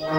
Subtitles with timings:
[0.00, 0.10] I skal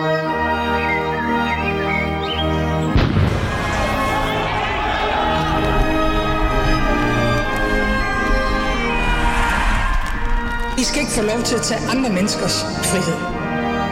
[10.99, 13.19] ikke få lov til at tage andre menneskers frihed.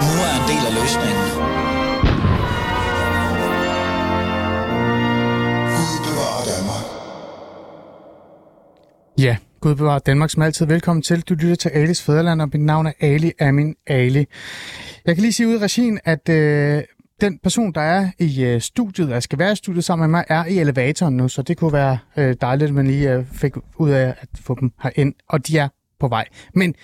[0.05, 1.25] Nu er en del af løsningen.
[5.77, 6.85] Gud bevarer Danmark.
[9.17, 10.65] Ja, Gud bevarer Danmark som altid.
[10.65, 11.21] Velkommen til.
[11.21, 14.25] Du lytter til Alis Fæderland, og mit navn er Ali Amin Ali.
[15.09, 16.83] Jeg kan lige sige ud i regien, at øh,
[17.21, 20.25] den person, der er i øh, studiet, der skal være i studiet sammen med mig,
[20.27, 23.53] er i elevatoren nu, så det kunne være øh, dejligt, at man lige øh, fik
[23.77, 25.67] ud af at få dem herind, og de er
[25.99, 26.25] på vej.
[26.53, 26.75] Men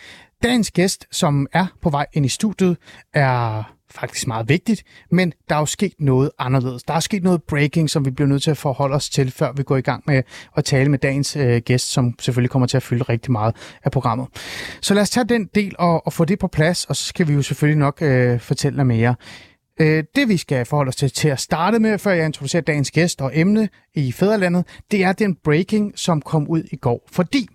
[0.44, 2.78] dagens gæst, som er på vej ind i studiet,
[3.14, 6.84] er faktisk meget vigtigt, men der er jo sket noget anderledes.
[6.84, 9.52] Der er sket noget breaking, som vi bliver nødt til at forholde os til, før
[9.52, 10.24] vi går i gang med
[10.58, 13.92] at tale med dagens øh, gæst, som selvfølgelig kommer til at fylde rigtig meget af
[13.92, 14.28] programmet.
[14.82, 17.28] Så lad os tage den del og, og få det på plads, og så skal
[17.28, 19.16] vi jo selvfølgelig nok øh, fortælle dig mere.
[19.82, 22.92] Øh, det vi skal forholde os til til at starte med, før jeg introducerer dagens
[22.92, 27.08] gæst og emne i Fæderlandet, det er den breaking, som kom ud i går.
[27.12, 27.48] Fordi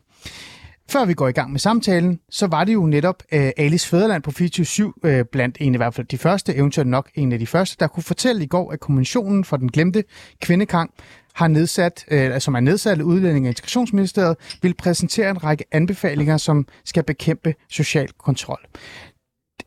[0.91, 4.23] før vi går i gang med samtalen, så var det jo netop øh, Alice Fæderland
[4.23, 7.47] på 24 øh, blandt en i hvert fald de første, eventuelt nok en af de
[7.47, 10.05] første, der kunne fortælle i går, at Konventionen for den glemte
[10.43, 10.91] kvindekang
[11.35, 16.37] har nedsat, øh, som er nedsat af Udlænding- og Integrationsministeriet, vil præsentere en række anbefalinger,
[16.37, 18.61] som skal bekæmpe social kontrol.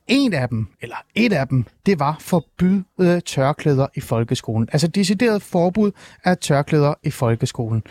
[0.08, 4.70] En af dem, eller et af dem, det var forbyde øh, tørklæder i folkeskolen.
[4.72, 5.92] Altså decideret forbud
[6.24, 7.84] af tørklæder i folkeskolen.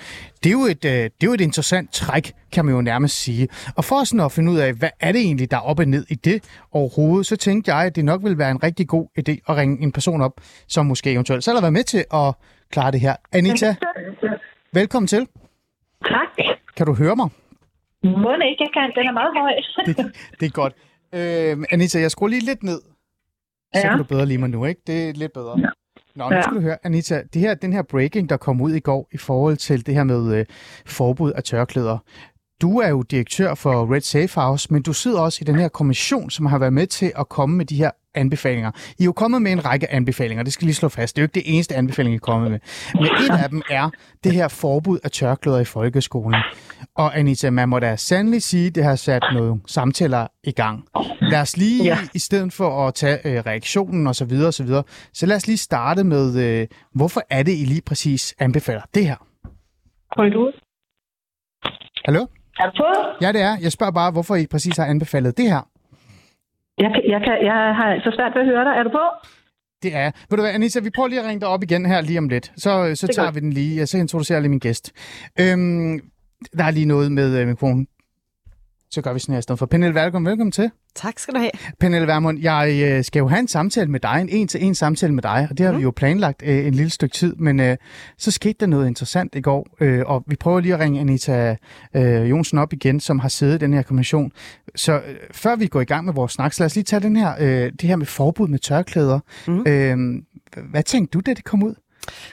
[0.45, 3.23] Det er, jo et, øh, det er jo et interessant træk, kan man jo nærmest
[3.23, 3.49] sige.
[3.77, 5.85] Og for sådan at finde ud af, hvad er det egentlig, der er op og
[5.85, 9.07] ned i det overhovedet, så tænkte jeg, at det nok ville være en rigtig god
[9.19, 10.33] idé at ringe en person op,
[10.69, 12.35] som måske eventuelt selv har været med til at
[12.71, 13.17] klare det her.
[13.33, 13.75] Anita,
[14.73, 15.27] velkommen til.
[16.05, 16.47] Tak.
[16.77, 17.29] Kan du høre mig?
[18.05, 18.93] Må ikke, jeg kan.
[18.95, 19.53] Den er meget høj.
[19.87, 19.97] Det,
[20.41, 20.73] det er godt.
[21.15, 22.81] Øh, Anita, jeg skruer lige lidt ned.
[23.75, 23.89] Så Ja.
[23.89, 24.81] kan du bedre lige mig nu, ikke?
[24.87, 25.59] Det er lidt bedre.
[25.61, 25.69] Ja.
[26.17, 26.43] Nå, nu Ja.
[26.43, 29.17] skal du høre, Anita, det her, den her breaking, der kom ud i går i
[29.17, 30.47] forhold til det her med øh,
[30.87, 31.99] forbud af tørklæder.
[32.61, 35.69] Du er jo direktør for Red Safe House, men du sidder også i den her
[35.69, 38.71] kommission, som har været med til at komme med de her anbefalinger.
[38.99, 41.17] I er jo kommet med en række anbefalinger, det skal lige slå fast.
[41.17, 42.59] Det er jo ikke det eneste anbefaling, I er kommet med.
[42.95, 43.91] Men et af dem er
[44.25, 46.43] det her forbud af tørklæder i folkeskolen.
[46.97, 50.85] Og Anita, man må da sandelig sige, at det har sat nogle samtaler i gang.
[51.21, 51.99] Lad os lige, ja.
[52.15, 55.37] I stedet for at tage øh, reaktionen og så videre, og så videre, så lad
[55.37, 59.17] os lige starte med, øh, hvorfor er det, I lige præcis anbefaler det her?
[60.17, 60.53] Du ud.
[62.05, 62.27] Hallo?
[62.59, 62.85] Er du på?
[63.21, 63.57] Ja, det er.
[63.63, 65.72] Jeg spørger bare, hvorfor I præcis har anbefalet det her.
[66.79, 68.71] Jeg, kan, jeg, kan, jeg har altså svært ved at høre dig.
[68.79, 69.05] Er du på?
[69.83, 70.11] Det er.
[70.31, 72.29] Ved du hvad, Anita, vi prøver lige at ringe dig op igen her lige om
[72.29, 72.53] lidt.
[72.57, 73.35] Så, så Det er tager godt.
[73.35, 74.93] vi den lige, og så introducerer jeg lige min gæst.
[75.41, 76.01] Øhm,
[76.59, 77.87] der er lige noget med øh, mikrofonen.
[78.93, 79.67] Så gør vi sådan her i stedet for.
[79.67, 80.71] Pernille Velkommen, velkommen til.
[80.95, 81.51] Tak skal du have.
[81.81, 85.23] Pernille Vermund, jeg øh, skal jo have en samtale med dig, en en-til-en samtale med
[85.23, 85.79] dig, og det har mm.
[85.79, 87.77] vi jo planlagt øh, en lille stykke tid, men øh,
[88.19, 91.57] så skete der noget interessant i går, øh, og vi prøver lige at ringe Anita
[91.97, 94.33] øh, Jonsen op igen, som har siddet i den her kommission.
[94.75, 95.01] Så øh,
[95.31, 97.35] før vi går i gang med vores snak, så lad os lige tage den her,
[97.41, 99.21] øh, det her med forbud med tørklæder.
[99.47, 99.65] Mm.
[99.67, 99.97] Øh,
[100.71, 101.75] hvad tænkte du, da det kom ud?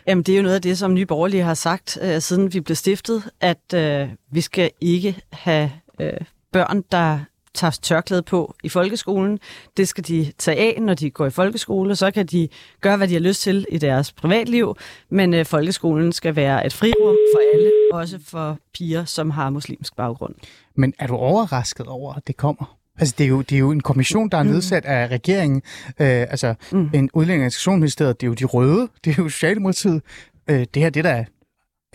[0.07, 2.59] Jamen, det er jo noget af det, som Nye Borgerlige har sagt, øh, siden vi
[2.59, 5.71] blev stiftet, at øh, vi skal ikke have
[6.01, 6.11] øh,
[6.51, 7.19] børn, der
[7.53, 9.39] tager tørklæde på i folkeskolen.
[9.77, 12.47] Det skal de tage af, når de går i folkeskole, så kan de
[12.81, 14.75] gøre, hvad de har lyst til i deres privatliv,
[15.09, 19.95] men øh, folkeskolen skal være et frirum for alle, også for piger, som har muslimsk
[19.95, 20.35] baggrund.
[20.75, 22.75] Men er du overrasket over, at det kommer?
[22.99, 25.61] Altså, det er jo, det er jo en kommission, der er nedsat af regeringen.
[25.87, 26.89] Øh, altså, mm.
[26.93, 30.01] en udlænding- og det er jo de røde, det er jo Socialdemokratiet.
[30.49, 31.25] Øh, det her, det er da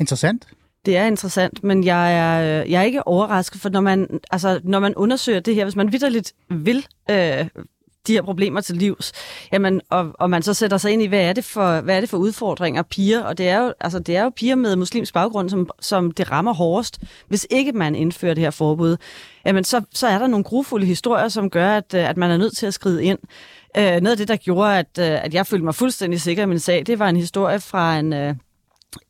[0.00, 0.47] interessant.
[0.87, 4.61] Det er interessant, men jeg er, øh, jeg er ikke overrasket, for når man, altså,
[4.65, 7.47] når man undersøger det her, hvis man vidderligt vil øh,
[8.06, 9.12] de her problemer til livs,
[9.53, 12.00] jamen, og, og man så sætter sig ind i, hvad er det for, hvad er
[12.00, 15.15] det for udfordringer piger, og det er jo, altså, det er jo piger med muslimsk
[15.15, 18.97] baggrund, som, som det rammer hårdest, hvis ikke man indfører det her forbud,
[19.47, 22.37] jamen, så, så er der nogle grufulde historier, som gør, at, øh, at man er
[22.37, 23.19] nødt til at skride ind.
[23.77, 26.47] Øh, noget af det, der gjorde, at, øh, at jeg følte mig fuldstændig sikker i
[26.47, 28.13] min sag, det var en historie fra en...
[28.13, 28.34] Øh,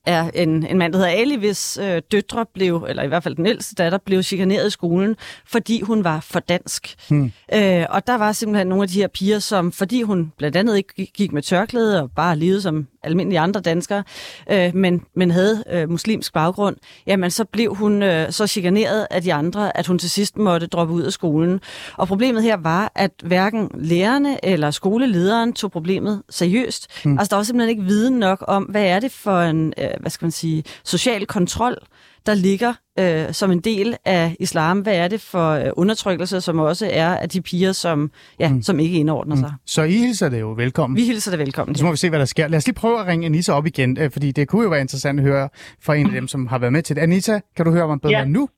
[0.06, 3.34] er en, en mand, der hedder Ali, hvis øh, døtre blev, eller i hvert fald
[3.34, 5.16] den ældste datter, blev chikaneret i skolen,
[5.46, 6.94] fordi hun var for dansk.
[7.08, 7.32] Hmm.
[7.54, 10.76] Øh, og der var simpelthen nogle af de her piger, som, fordi hun blandt andet
[10.76, 14.05] ikke gik med tørklæde og bare levede som almindelige andre danskere,
[14.51, 19.23] øh, men, men havde øh, muslimsk baggrund, jamen så blev hun øh, så chikaneret af
[19.23, 21.61] de andre, at hun til sidst måtte droppe ud af skolen.
[21.97, 27.03] Og problemet her var, at hverken lærerne eller skolelederen tog problemet seriøst.
[27.03, 27.19] Hmm.
[27.19, 30.11] Altså der var simpelthen ikke viden nok om, hvad er det for en, øh, hvad
[30.11, 31.79] skal man sige, social kontrol,
[32.26, 34.81] der ligger øh, som en del af islam?
[34.81, 38.62] Hvad er det for øh, undertrykkelse, som også er af de piger, som, ja, mm.
[38.62, 39.53] som ikke indordner sig?
[39.67, 40.97] Så I hilser det jo velkommen.
[40.97, 41.75] Vi hilser det velkommen.
[41.76, 42.49] Så må vi se, hvad der sker.
[42.49, 44.81] Lad os lige prøve at ringe Anissa op igen, øh, fordi det kunne jo være
[44.81, 45.49] interessant at høre
[45.82, 47.03] fra en af dem, som har været med til det.
[47.03, 48.25] Anissa, kan du høre mig bedre Ja.
[48.25, 48.49] nu?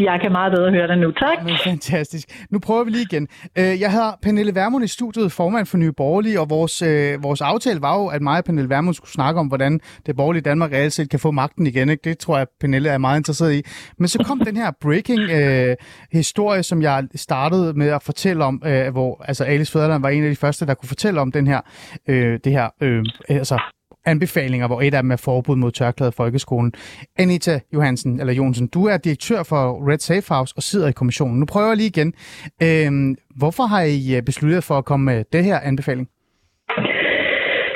[0.00, 1.10] Jeg kan meget bedre høre dig nu.
[1.10, 1.38] Tak.
[1.38, 2.46] Jamen, fantastisk.
[2.50, 3.28] Nu prøver vi lige igen.
[3.58, 7.40] Øh, jeg har Pernille Vermund i studiet, formand for Nye Borgerlige, og vores, øh, vores
[7.40, 10.72] aftale var jo, at mig og Pernille Vermund skulle snakke om, hvordan det borgerlige Danmark
[10.72, 11.90] reelt set kan få magten igen.
[11.90, 12.02] Ikke?
[12.04, 13.62] Det tror jeg, Pernille er meget interesseret i.
[13.98, 15.76] Men så kom den her breaking øh,
[16.12, 20.24] historie, som jeg startede med at fortælle om, øh, hvor altså Alice Fæderland var en
[20.24, 21.60] af de første, der kunne fortælle om den her,
[22.08, 23.58] øh, det her øh, altså
[24.04, 26.72] anbefalinger, hvor et af dem er forbud mod tørklæde i folkeskolen.
[27.18, 31.40] Anita Johansen, eller Jonsen, du er direktør for Red Safe House og sidder i kommissionen.
[31.40, 32.14] Nu prøver jeg lige igen.
[32.62, 36.08] Øh, hvorfor har I øh, besluttet for at komme med det her anbefaling?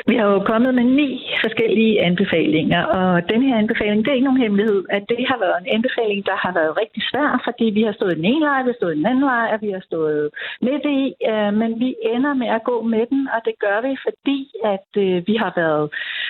[0.07, 1.09] Vi har jo kommet med ni
[1.43, 5.57] forskellige anbefalinger, og den her anbefaling, det er ikke nogen hemmelighed, at det har været
[5.61, 8.63] en anbefaling, der har været rigtig svær, fordi vi har stået i den ene lejr,
[8.63, 10.29] vi har stået i den anden lejr, og vi har stået
[10.61, 13.91] midt i, øh, men vi ender med at gå med den, og det gør vi,
[14.07, 14.39] fordi
[14.73, 15.85] at øh, vi har været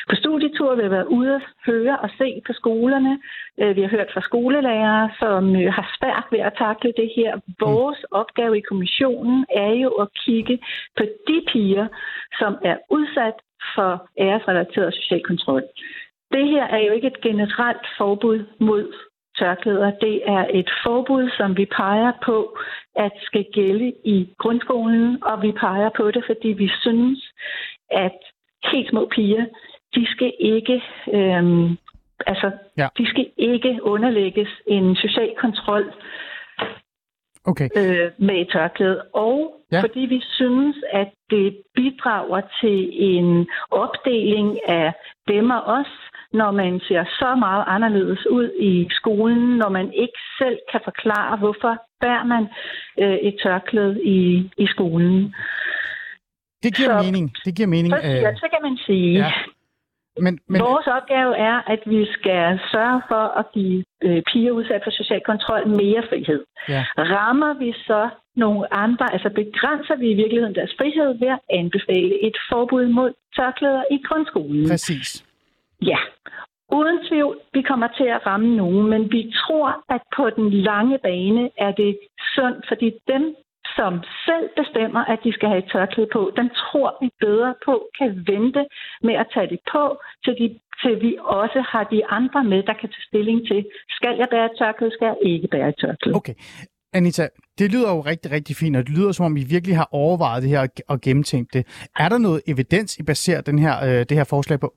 [0.10, 3.14] på studietur, vi har været ude at høre og se på skolerne,
[3.62, 7.32] øh, vi har hørt fra skolelærere, som øh, har svært ved at takle det her.
[7.60, 10.56] Vores opgave i kommissionen er jo at kigge
[10.98, 11.88] på de piger,
[12.40, 13.38] som er udsat
[13.76, 15.64] for æresrelateret social kontrol.
[16.32, 18.94] Det her er jo ikke et generelt forbud mod
[19.40, 19.92] tørklæder.
[19.92, 22.58] Det er et forbud, som vi peger på,
[22.96, 27.32] at skal gælde i grundskolen, og vi peger på det, fordi vi synes,
[27.92, 28.18] at
[28.72, 29.46] helt små piger,
[29.96, 30.84] de skal ikke,
[31.14, 31.78] øhm,
[32.28, 32.88] altså, Ja.
[32.98, 35.94] de skal ikke underlægges en social kontrol
[37.48, 39.82] Okay, øh, med et tørklæde, og Ja.
[39.82, 44.94] fordi vi synes, at det bidrager til en opdeling af
[45.28, 45.92] dem og os,
[46.34, 51.38] når man ser så meget anderledes ud i skolen, når man ikke selv kan forklare,
[51.38, 52.44] hvorfor bærer man
[53.00, 55.36] øh, et tørklæde i, i skolen.
[56.64, 57.34] det giver Så- mening.
[57.46, 57.94] Det giver mening.
[57.94, 59.32] Så, ja, så kan man sige, ja.
[60.20, 64.82] Men, men, vores opgave er, at vi skal sørge for at give øh, piger udsat
[64.84, 66.44] for social kontrol mere frihed.
[66.70, 66.86] ja.
[66.98, 72.24] Rammer vi så nogle andre, altså begrænser vi i virkeligheden deres frihed ved at anbefale
[72.28, 74.70] et forbud mod tørklæder i grundskolen?
[74.70, 75.26] Præcis.
[75.82, 75.98] Ja.
[76.72, 80.98] Uden tvivl, vi kommer til at ramme nogen, men vi tror, at på den lange
[80.98, 82.00] bane er det
[82.36, 83.36] sundt, fordi dem,
[83.78, 83.92] som
[84.28, 88.10] selv bestemmer, at de skal have et tørklæde på, den tror vi bedre på kan
[88.32, 88.62] vente
[89.08, 89.84] med at tage det på,
[90.24, 90.48] til, de,
[90.82, 91.12] til vi
[91.42, 93.60] også har de andre med, der kan tage stilling til,
[93.98, 96.16] skal jeg bære et tørklæde, skal jeg ikke bære et tørklæde.
[96.16, 96.36] Okay.
[96.94, 97.28] Anita,
[97.60, 100.44] det lyder jo rigtig, rigtig fint, og det lyder som om, I virkelig har overvejet
[100.44, 101.64] det her og- gennemtænkt det.
[102.00, 104.74] Er der noget evidens, I baserer den her, øh, det her forslag på?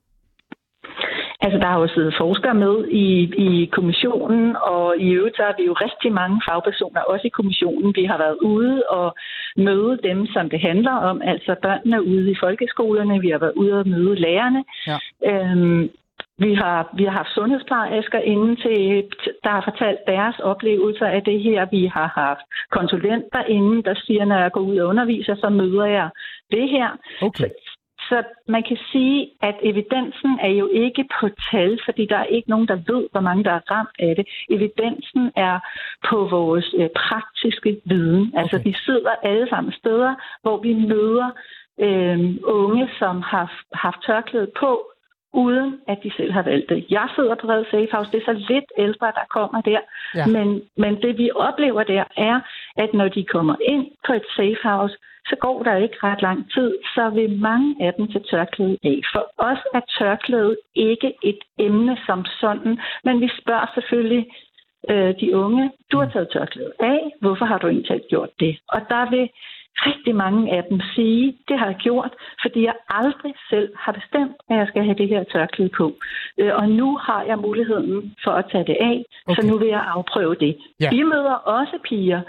[1.41, 3.09] Altså, der har jo siddet forskere med i,
[3.47, 7.95] i kommissionen, og i øvrigt så har vi jo rigtig mange fagpersoner, også i kommissionen.
[7.97, 9.15] Vi har været ude og
[9.57, 13.21] møde dem, som det handler om, altså børnene ude i folkeskolerne.
[13.21, 14.65] Vi har været ude og møde lærerne.
[14.87, 14.99] Ja.
[15.31, 15.91] Øhm,
[16.39, 19.05] vi har, vi har haft sundhedsplejersker inde til,
[19.45, 21.67] der har fortalt deres oplevelser af det her.
[21.71, 25.85] Vi har haft konsulenter inde, der siger, når jeg går ud og underviser, så møder
[25.85, 26.09] jeg
[26.51, 26.89] det her.
[27.23, 27.45] Okay.
[27.45, 27.68] Så
[28.49, 32.69] man kan sige, at evidensen er jo ikke på tal, fordi der er ikke nogen,
[32.69, 34.27] der ved, hvor mange der er ramt af det.
[34.51, 35.61] Evidensen er
[36.09, 38.33] på vores øh, praktiske viden.
[38.37, 38.69] Altså Okay.
[38.69, 41.31] vi sidder alle sammen steder, hvor vi møder
[41.81, 44.91] øh, unge, som har haft tørklæde på,
[45.33, 46.87] uden at de selv har valgt det.
[46.91, 49.81] Jeg sidder på Red Safe House, det er så lidt ældre, der kommer der.
[50.15, 50.27] Ja.
[50.27, 52.41] Men, men det vi oplever der er,
[52.77, 54.97] at når de kommer ind på et safe house,
[55.29, 59.01] så går der ikke ret lang tid, så vil mange af dem til tørklæde af.
[59.13, 64.27] For os er tørklæde ikke et emne som sådan, men vi spørger selvfølgelig
[64.91, 68.59] øh, de unge, du har taget tørklæde af, hvorfor har du egentlig gjort det?
[68.69, 69.29] Og der vil
[69.87, 74.37] rigtig mange af dem sige, det har jeg gjort, fordi jeg aldrig selv har bestemt,
[74.51, 75.87] at jeg skal have det her tørklæde på.
[76.39, 79.35] Øh, og nu har jeg muligheden for at tage det af, okay.
[79.35, 80.57] Så nu vil jeg afprøve det.
[80.81, 80.91] Ja.
[80.91, 82.21] Vi møder også piger,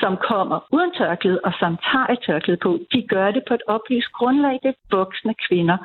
[0.00, 2.78] som kommer uden tørklæde og som tager et tørklæde på.
[2.92, 4.58] De gør det på et oplyst grundlag.
[4.62, 5.78] Det er voksne kvinder.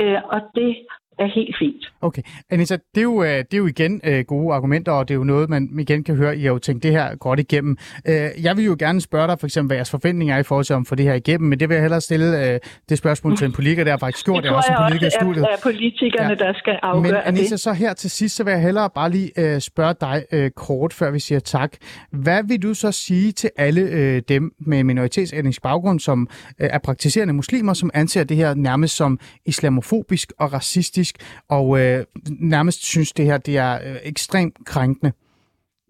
[0.00, 0.76] Øh, og det
[1.18, 1.92] er helt fint.
[2.00, 2.22] Okay.
[2.50, 5.18] Anita, det er jo, øh, det er jo igen øh, gode argumenter, og det er
[5.18, 7.76] jo noget, man igen kan høre, I har jo tænkt det her godt igennem.
[8.08, 10.64] Øh, jeg vil jo gerne spørge dig for eksempel, hvad jeres forventninger er i forhold
[10.64, 13.36] til at få det her igennem, men det vil jeg hellere stille øh, det spørgsmål
[13.36, 15.42] til en politiker, der har faktisk gjort Det det, også en politiker i også studiet.
[15.44, 16.44] er, er politikerne, Ja.
[16.44, 16.46] ja.
[16.46, 17.60] der skal afgøre Men Anita, det.
[17.60, 20.92] så her til sidst, så vil jeg hellere bare lige øh, spørge dig øh, kort,
[20.92, 21.72] før vi siger tak.
[22.12, 26.28] Hvad vil du så sige til alle øh, dem med minoritetsetnisk baggrund, som
[26.60, 31.03] øh, er praktiserende muslimer, som anser det her nærmest som islamofobisk og racistisk,
[31.48, 32.04] og øh,
[32.40, 35.12] nærmest synes det her det er øh, ekstremt krænkende?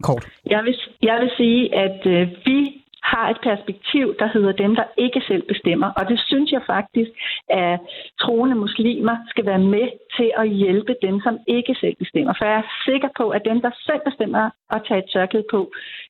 [0.03, 0.27] Kort.
[0.47, 4.85] Jeg vil, jeg vil sige, at øh, vi har et perspektiv, der hedder dem, der
[4.97, 5.89] ikke selv bestemmer.
[5.99, 7.11] Og det synes jeg faktisk,
[7.49, 7.81] at
[8.21, 12.35] troende muslimer skal være med til at hjælpe dem, som ikke selv bestemmer.
[12.39, 15.61] For jeg er sikker på, at dem, der selv bestemmer at tage et tørklæde på,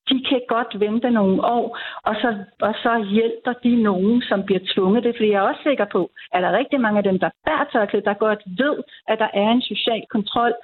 [0.09, 4.61] de kan godt vente nogle år, og så, og så hjælper de nogen, som bliver
[4.75, 5.15] tvunget det.
[5.17, 7.65] Fordi jeg er også sikker på, at der er rigtig mange af dem, der bærer
[7.73, 8.77] tørklæde, der godt ved,
[9.09, 10.55] at der er en social kontrol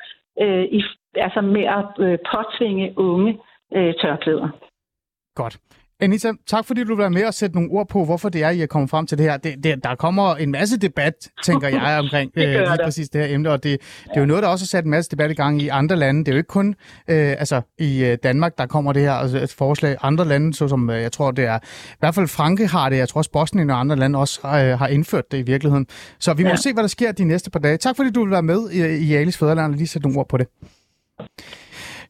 [0.43, 0.83] øh, i,
[1.15, 3.39] altså med at øh, påtvinge unge
[3.77, 4.49] øh, tørklæder.
[5.35, 5.59] Godt.
[6.01, 8.51] Anita, tak fordi du vil være med og sætte nogle ord på, hvorfor det er,
[8.51, 9.37] I er kommet frem til det her.
[9.37, 11.15] Det, det, der kommer en masse debat,
[11.45, 14.43] tænker jeg, omkring øh, lige præcis det her emne, og det, det er jo noget,
[14.43, 16.21] der også har sat en masse debat i gang i andre lande.
[16.21, 16.69] Det er jo ikke kun
[17.09, 19.97] øh, altså, i øh, Danmark, der kommer det her altså, et forslag.
[20.03, 21.59] Andre lande, såsom øh, jeg tror, det er
[21.93, 24.79] i hvert fald Frankrig har det, jeg tror også Bosnien og andre lande også øh,
[24.79, 25.87] har indført det i virkeligheden.
[26.19, 26.57] Så vi må Ja.
[26.57, 27.77] se, hvad der sker de næste par dage.
[27.77, 30.29] Tak fordi du vil være med i, i Alis Fæderland og lige sætte nogle ord
[30.29, 30.47] på det.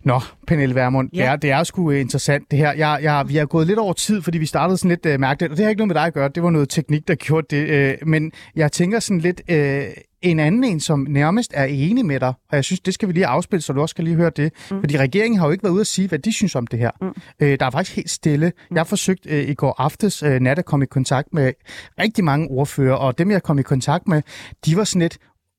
[0.05, 1.19] Nå, Pernille Vermund, ja.
[1.19, 2.73] det, er, det er sgu øh, interessant det her.
[2.73, 5.51] Jeg, jeg, vi har gået lidt over tid, fordi vi startede sådan lidt øh, mærkeligt,
[5.51, 7.57] og det har ikke noget med dig at gøre, det var noget teknik, der gjorde
[7.57, 7.69] det.
[7.69, 9.85] Øh, men jeg tænker sådan lidt, øh,
[10.23, 13.13] en anden en, som nærmest er enig med dig, og jeg synes, det skal vi
[13.13, 14.53] lige afspille, så du også skal lige høre det.
[14.71, 14.81] Mm.
[14.81, 16.91] Fordi regeringen har jo ikke været ude at sige, hvad de synes om det her.
[17.01, 17.13] Mm.
[17.41, 18.53] Øh, der er faktisk helt stille.
[18.71, 21.53] Jeg har forsøgt øh, i går aftes øh, nat at komme i kontakt med
[21.99, 24.23] rigtig mange ordfører, og dem, jeg kom i kontakt med,
[24.67, 25.19] de var sådan lidt,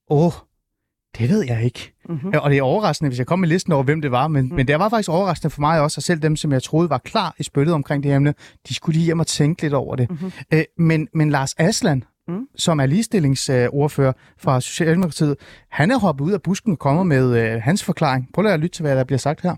[0.09, 0.31] åh,
[1.17, 1.93] det ved jeg ikke.
[2.09, 2.31] Mm-hmm.
[2.41, 4.55] Og det er overraskende, hvis jeg kom med listen over, hvem det var, men, mm.
[4.55, 6.97] men det var faktisk overraskende for mig også, og selv dem, som jeg troede var
[6.97, 8.33] klar i spyttet omkring det her emne,
[8.67, 10.09] de skulle lige hjem og tænke lidt over det.
[10.09, 10.31] Mm-hmm.
[10.53, 12.47] Øh, men, men Lars Aslan, mm.
[12.55, 15.35] som er ligestillingsordfører fra Socialdemokratiet,
[15.71, 18.27] han er hoppet ud af busken og kommet med øh, hans forklaring.
[18.33, 19.55] Prøv lige at lytte til, hvad der bliver sagt her.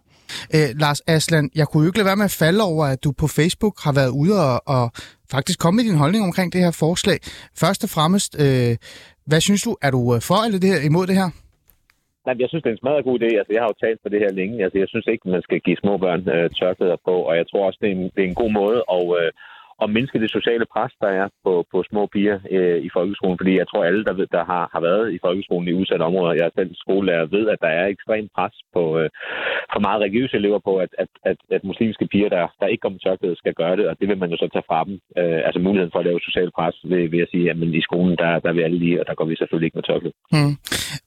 [0.56, 3.12] Øh, Lars Aslan, jeg kunne jo ikke lade være med at falde over, at du
[3.12, 4.92] på Facebook har været ude og, og
[5.32, 7.20] faktisk komme med din holdning omkring det her forslag.
[7.58, 8.78] Først og fremmest, øh,
[9.26, 9.78] hvad synes du?
[9.82, 11.30] Er du øh, for eller det her, imod det her?
[12.26, 13.30] Nej, jeg synes, det er en smadret god idé.
[13.40, 14.64] Altså, jeg har jo talt for det her længe.
[14.64, 17.66] Altså, jeg synes ikke, man skal give små børn øh, tørklæder på, og jeg tror
[17.66, 19.32] også, det er en, det er en god måde at, øh,
[19.84, 23.38] at mindske det sociale pres, der er på, på små piger øh, i folkeskolen.
[23.38, 26.34] Fordi jeg tror, alle, der, ved, der har, har været i folkeskolen i udsatte områder,
[26.34, 29.10] jeg er selv skolelærer, ved, at der er ekstremt pres på øh,
[29.74, 32.98] for meget religiøse elever på, at, at, at, at muslimske piger, der, der ikke kommer
[32.98, 34.96] med tørklæde, skal gøre det, og det vil man jo så tage fra dem.
[35.20, 38.16] Øh, altså muligheden for at lave social pres ved, ved at sige, at i skolen,
[38.18, 40.16] der, der vil alle lige, og der går vi selvfølgelig ikke med tørklæde.
[40.36, 40.54] Mm.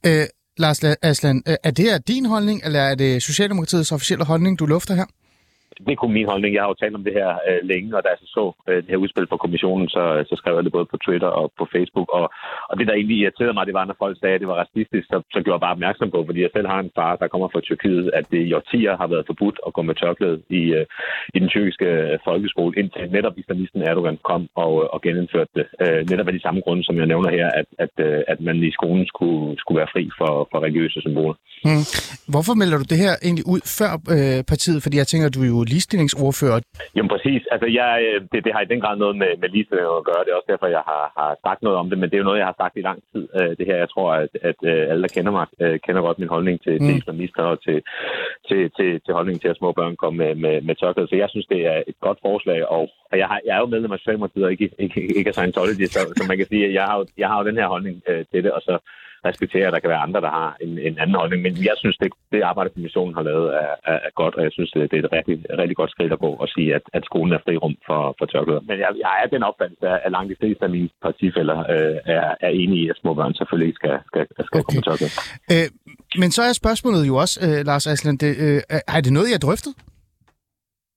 [0.09, 0.27] Øh,
[0.59, 4.95] Lars Aslan, er det her din holdning, eller er det Socialdemokratiets officielle holdning, du lufter
[4.95, 5.05] her?
[5.85, 6.54] Det er kun min holdning.
[6.54, 8.76] Jeg har jo talt om det her øh, længe, og da jeg så, så øh,
[8.83, 11.64] det her udspil fra kommissionen, så, så skrev jeg det både på Twitter og på
[11.75, 12.09] Facebook.
[12.18, 12.26] Og,
[12.71, 15.06] og det, der egentlig irriterede mig, det var, når folk sagde, at det var racistisk,
[15.12, 17.49] så, så gjorde jeg bare opmærksom på, fordi jeg selv har en far, der kommer
[17.52, 20.87] fra Tyrkiet, at det i årtier har været forbudt at gå med tørklæde i, øh,
[21.35, 25.66] i den tyrkiske øh, folkeskole, indtil netop islamisten Erdogan kom og, øh, og genindførte det.
[25.83, 28.56] Øh, netop af de samme grunde, som jeg nævner her, at, at, øh, at man
[28.71, 31.37] i skolen skulle, skulle være fri for, for religiøse symboler.
[31.66, 31.85] Hmm.
[32.33, 34.83] Hvorfor melder du det her egentlig ud før øh, partiet?
[34.83, 36.59] Fordi jeg tænker, at du jo ligestillingsordfører.
[36.97, 37.43] Jamen præcis.
[37.55, 40.25] Altså, jeg, øh, det, det har i den grad noget med, med ligestilling at gøre.
[40.25, 42.29] Det er også derfor, jeg har, har sagt noget om det, men det er jo
[42.29, 43.25] noget, jeg har sagt i lang tid.
[43.39, 45.47] Øh, Det her, jeg tror, at, at øh, alle, der kender mig,
[45.85, 46.87] kender godt min holdning til, mm.
[46.87, 47.79] til islamister og til,
[48.49, 51.09] til, til, til holdningen til, at små børn kommer med, med, med tørklæde.
[51.09, 53.73] Så jeg synes, det er et godt forslag, og, og jeg, har, jeg er jo
[53.75, 56.75] medlem af Socialdemokratiet og ikke, ikke, ikke af Scientology, så, så man kan sige, at
[56.79, 58.75] jeg har, jeg har jo den her holdning øh, til det, og så
[59.25, 61.43] respekterer, at der kan være andre, der har en, en anden holdning.
[61.43, 64.53] Men jeg synes, det, det arbejde, kommissionen har lavet, er, er, er godt, og jeg
[64.53, 67.33] synes, det er et rigtig, rigtig godt skridt at gå og sige, at, at skolen
[67.33, 68.61] er fri rum for, for tørklæder.
[68.61, 72.35] Men jeg, jeg er den opfattelse, at langt de fleste af mine partifælder øh, er,
[72.41, 74.63] er enige i, at små børn selvfølgelig skal, skal, skal okay.
[74.69, 75.15] komme tørklæder.
[75.53, 75.67] Øh,
[76.21, 79.29] men så er spørgsmålet jo også, øh, Lars Aslan, det, øh, er- er det noget,
[79.29, 79.75] I har drøftet?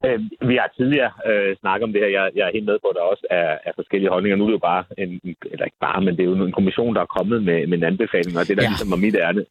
[0.06, 2.10] Øh, vi har tidligere øh, snakket om det her.
[2.18, 4.38] Jeg, jeg er helt med på, at der også er, er forskellige holdninger.
[4.38, 5.12] Nu er det jo bare, en,
[5.52, 7.84] eller ikke bare, men det er jo en kommission, der er kommet med, med en
[7.92, 8.70] anbefaling, og det, der Ja.
[8.74, 9.44] ligesom var mit ærne,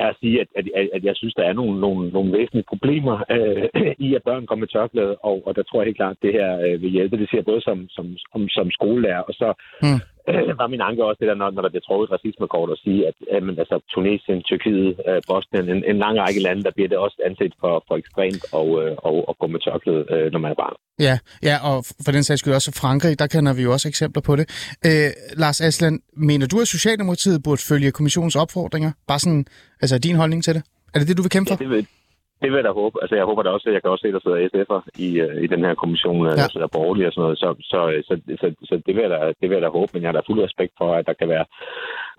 [0.00, 2.70] er at sige, at, at, at, at jeg synes, der er nogle, nogle, nogle væsentlige
[2.72, 6.16] problemer øh, i, at børn kommer med tørklæde, og, og der tror jeg helt klart,
[6.16, 7.16] at det her øh, vil hjælpe.
[7.16, 9.48] Det siger både som, som, som, som skolelærer, og så
[9.82, 10.00] Mm.
[10.28, 12.78] Øh, var min anke også det der, når, når der bliver trukket et racismekort og
[12.84, 16.72] sige, at øh, men, altså, Tunesien, Tyrkiet, øh, Bosnien, en, en lang række lande, der
[16.76, 20.32] bliver det også anset for, for ekstremt og, øh, og, og gå med tørklæde, øh,
[20.32, 20.76] når man er barn.
[21.06, 21.14] Ja,
[21.48, 24.36] ja, og for den sags skyld også Frankrig, der kender vi jo også eksempler på
[24.36, 24.44] det.
[24.88, 25.10] Øh,
[25.42, 28.90] Lars Aslan, mener du, at Socialdemokratiet burde følge kommissionens opfordringer?
[29.08, 29.44] Bare sådan,
[29.82, 30.62] altså din holdning til det?
[30.94, 31.58] Er det det, du vil kæmpe Ja, for?
[31.58, 31.86] det vil,
[32.42, 32.96] det vil jeg da håbe.
[33.02, 35.44] Altså, jeg håber da også, jeg kan også se, at der sidder SF'er i, øh,
[35.44, 36.30] i den her kommission, ja.
[36.30, 37.38] der sidder borgerlige og sådan noget.
[37.38, 40.02] Så, så, så, så, så det, vil jeg da, det vil jeg da håbe, men
[40.02, 41.46] jeg har da fuld respekt for, at der kan være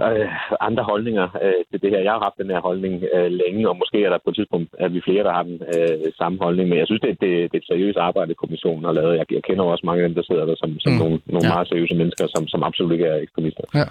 [0.02, 0.30] øh,
[0.68, 2.02] andre holdninger øh, til det her.
[2.08, 4.70] Jeg har haft den her holdning øh, længe, og måske er der på et tidspunkt
[4.84, 6.66] at vi flere, der har den øh, samme holdning.
[6.70, 9.18] Men jeg synes, det, det, det er et seriøst arbejde, kommissionen har lavet.
[9.20, 11.00] Jeg, jeg kender også mange af dem, der sidder der som, som mm.
[11.02, 11.54] nogle, nogle ja.
[11.54, 13.64] meget seriøse mennesker, som, som absolut ikke er ekstremister.
[13.80, 13.86] Ja.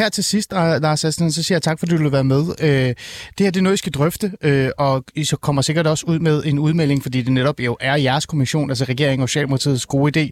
[0.00, 0.52] Her til sidst,
[0.86, 2.42] Lars Assen, så siger jeg tak, fordi du vil være med.
[2.66, 2.88] Øh,
[3.36, 6.04] det her det er noget, I skal drøfte, øh, og I så kommer sikkert også
[6.08, 9.86] ud med en udmelding, fordi det netop jo er jeres kommission, altså regeringen og Socialdemokratiets
[9.86, 10.24] gode idé,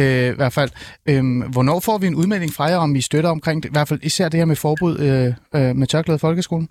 [0.00, 0.70] øh, i hvert fald.
[1.10, 3.88] Øh, hvornår får vi en udmelding fra jer, om I støtter omkring det, i hvert
[3.88, 6.68] fald især det her med forbud øh, øh, med tørklæde i folkeskolen?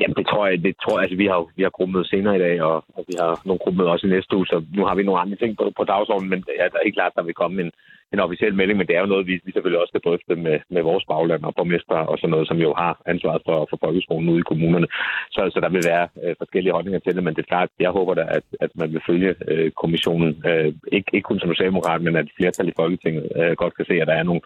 [0.00, 2.44] Jamen, det tror jeg, det tror jeg, altså, vi har, vi har gruppemøde senere i
[2.46, 5.02] dag, og, og vi har nogle gruppemøder også i næste uge, så nu har vi
[5.02, 7.56] nogle andre ting på, på dagsordenen, men ja, der er helt klart, der vil komme
[7.62, 7.70] en,
[8.12, 10.56] en officiel melding, men det er jo noget, vi, vi selvfølgelig også skal drøfte med,
[10.74, 14.28] med vores bagland og borgmester og sådan noget, som jo har ansvaret for, for folkeskolen
[14.28, 14.86] ude i kommunerne.
[15.34, 17.90] Så, så der vil være øh, forskellige holdninger til det, men det er klart, jeg
[17.98, 22.02] håber da, at, at man vil følge øh, kommissionen, øh, ikke, ikke kun som socialdemokrat,
[22.02, 24.42] men at flertal i Folketinget øh, godt kan se, at der er nogle,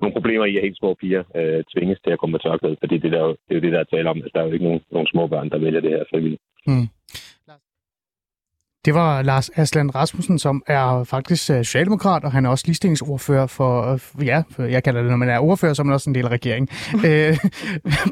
[0.00, 2.96] nogle problemer i, at helt små piger øh, tvinges til at komme med tørklæde, fordi
[2.98, 4.16] det, der, det er jo det, der er tale om.
[4.16, 6.42] Altså, der er jo ikke nogen, nogen små børn, der vælger det her frivilligt.
[6.66, 6.88] Mm.
[8.86, 13.46] Det var Lars Aslan Rasmussen, som er faktisk øh, socialdemokrat, og han er også ligestillingsordfører
[13.46, 16.14] for, øh, ja, jeg kalder det, når man er ordfører, så er man også en
[16.14, 16.68] del af regeringen.
[17.06, 17.38] øh,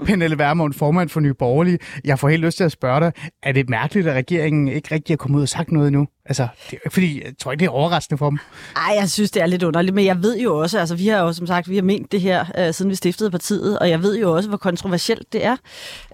[0.07, 1.79] Pernille Vermund, formand for Nye Borgerlige.
[2.05, 3.13] Jeg får helt lyst til at spørge dig,
[3.43, 6.07] er det mærkeligt, at regeringen ikke rigtig har kommet ud og sagt noget nu?
[6.27, 8.39] Altså, det, fordi jeg tror ikke, det er overraskende for dem.
[8.77, 11.21] Ej, jeg synes, det er lidt underligt, men jeg ved jo også, altså vi har
[11.21, 14.03] jo som sagt, vi har ment det her, øh, siden vi stiftede partiet, og jeg
[14.03, 15.57] ved jo også, hvor kontroversielt det er.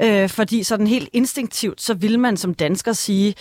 [0.03, 3.35] Øh, fordi sådan helt instinktivt, så vil man som dansker sige,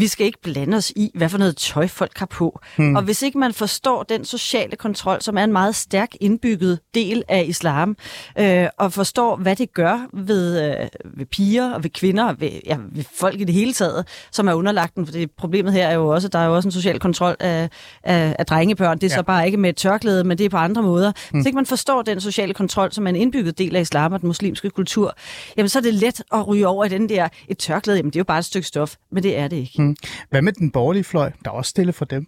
[0.00, 2.60] vi skal ikke blande os i, hvad for noget tøj folk har på.
[2.76, 2.96] Hmm.
[2.96, 7.22] Og hvis ikke man forstår den sociale kontrol, som er en meget stærk indbygget del
[7.28, 7.96] af islam,
[8.38, 12.50] øh, og forstår, hvad det gør ved, øh, ved piger og ved kvinder, og ved,
[12.66, 15.06] ja, ved folk i det hele taget, som er underlagt den.
[15.06, 17.36] For det, problemet her er jo også, at der er jo også en social kontrol
[17.40, 17.70] af,
[18.02, 18.98] af, af drengebørn.
[18.98, 19.16] Det er ja.
[19.16, 21.12] så bare ikke med et tørklæde, men det er på andre måder.
[21.30, 21.38] Hmm.
[21.38, 24.20] Hvis ikke man forstår den sociale kontrol, som er en indbygget del af islam og
[24.20, 25.14] den muslimske kultur,
[25.56, 28.16] jamen så er det let at ryge over i den der, et tørklæde, jamen det
[28.16, 29.72] er jo bare et stykke stof, men det er det ikke.
[29.76, 29.89] Hmm.
[30.30, 31.32] Hvad med den borgerlige fløj?
[31.44, 32.26] Der er også stille for dem.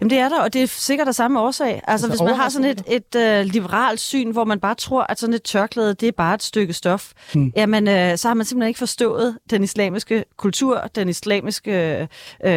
[0.00, 1.68] Jamen det er der, og det er sikkert af samme årsag.
[1.68, 5.02] Altså, altså hvis man har sådan et, et uh, liberalt syn, hvor man bare tror,
[5.02, 7.52] at sådan et tørklæde, det er bare et stykke stof, hmm.
[7.56, 12.08] jamen uh, så har man simpelthen ikke forstået den islamiske kultur, den islamiske...
[12.46, 12.50] Uh,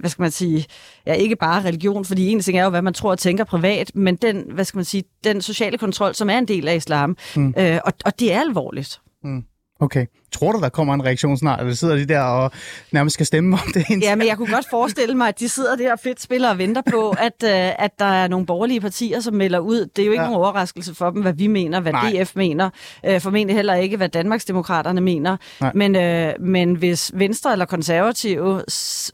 [0.00, 0.66] hvad skal man sige,
[1.06, 3.90] ja, ikke bare religion, fordi en ting er jo, hvad man tror og tænker privat,
[3.94, 7.16] men den, hvad skal man sige, den sociale kontrol, som er en del af islam.
[7.36, 7.54] Mm.
[7.58, 9.00] Øh, og, og det er alvorligt.
[9.24, 9.44] Mm.
[9.80, 10.06] Okay.
[10.32, 12.50] Tror du, der kommer en reaktion snart, eller sidder de der og
[12.92, 14.02] nærmest skal stemme om det?
[14.02, 16.82] Ja, men jeg kunne godt forestille mig, at de sidder der fedt spiller og venter
[16.90, 19.86] på, at, uh, at der er nogle borgerlige partier, som melder ud.
[19.96, 20.28] Det er jo ikke ja.
[20.28, 22.22] nogen overraskelse for dem, hvad vi mener, hvad Nej.
[22.22, 22.70] DF mener.
[23.08, 25.36] Uh, formentlig heller ikke, hvad Danmarksdemokraterne mener.
[25.74, 28.62] Men, uh, men hvis Venstre eller Konservative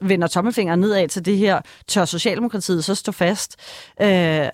[0.01, 3.55] vender tommelfingeren nedad til det her, tør Socialdemokratiet så stå fast.
[4.01, 4.07] Uh,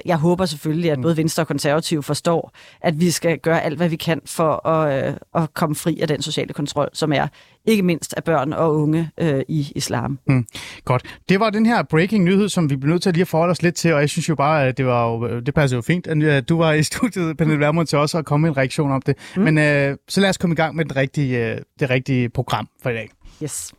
[0.06, 1.02] jeg håber selvfølgelig, at mm.
[1.02, 5.14] både Venstre og Konservative forstår, at vi skal gøre alt, hvad vi kan for at,
[5.34, 7.28] uh, at komme fri af den sociale kontrol, som er
[7.66, 10.20] ikke mindst af børn og unge øh, i islam.
[10.28, 10.46] Mm.
[10.86, 11.20] Godt.
[11.30, 13.52] Det var den her breaking nyhed, som vi blev nødt til at lige at forholde
[13.52, 15.82] os lidt til, og jeg synes jo bare, at det, var jo, det passer jo
[15.82, 18.92] fint, at du var i studiet, Pernille Vermund, til også at komme med en reaktion
[18.92, 19.18] om det.
[19.36, 19.42] Mm.
[19.44, 22.68] Men øh, så lad os komme i gang med det rigtige, øh, det rigtige program
[22.84, 23.10] for i dag.
[23.44, 23.74] Yes.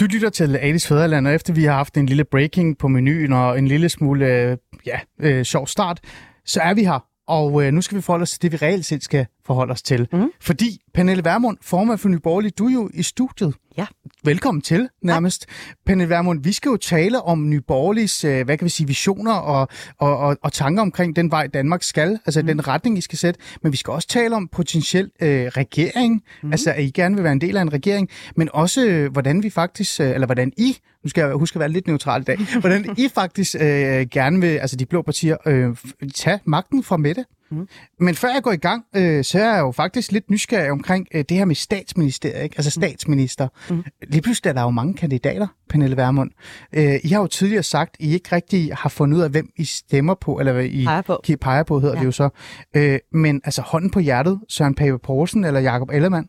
[0.00, 3.32] Du lytter til Alice Fæderland, og efter vi har haft en lille breaking på menuen
[3.32, 4.56] og en lille smule øh,
[4.86, 6.00] ja, øh, sjov start,
[6.44, 7.04] så er vi her.
[7.28, 9.82] Og øh, nu skal vi forholde os til det, vi reelt set skal forholde os
[9.82, 10.08] til.
[10.12, 10.30] Mm.
[10.40, 13.54] Fordi, Pernille Vermund, formand for Nyborgerlig, du er jo i studiet.
[13.78, 13.86] Ja.
[14.24, 15.46] Velkommen til, nærmest.
[15.48, 15.74] Ja.
[15.86, 19.68] Pernille Vermund, vi skal jo tale om Nyborgerligs, øh, hvad kan vi sige, visioner og,
[19.98, 22.46] og, og, og tanker omkring den vej, Danmark skal, altså mm.
[22.46, 23.40] den retning, I skal sætte.
[23.62, 26.52] Men vi skal også tale om potentiel øh, regering, mm.
[26.52, 29.42] altså at I gerne vil være en del af en regering, men også øh, hvordan
[29.42, 32.24] vi faktisk, øh, eller hvordan I, nu skal jeg huske at være lidt neutral i
[32.24, 35.76] dag, hvordan I faktisk øh, gerne vil, altså de blå partier, øh,
[36.14, 37.24] tage magten fra Mette.
[37.50, 37.68] Mm.
[38.00, 41.06] Men før jeg går i gang, øh, så er jeg jo faktisk lidt nysgerrig omkring
[41.14, 42.54] øh, det her med statsministeriet, ikke?
[42.58, 43.48] altså statsminister.
[43.70, 43.84] Mm.
[44.08, 46.30] Lige pludselig er der jo mange kandidater, Pernille Vermund.
[46.72, 49.48] Øh, I har jo tidligere sagt, at I ikke rigtig har fundet ud af, hvem
[49.56, 52.00] I stemmer på, eller hvad I peger på, peger på hedder ja.
[52.00, 52.28] det jo så.
[52.76, 56.28] Øh, men altså hånden på hjertet, Søren Pape Poulsen eller Jakob Ellemann?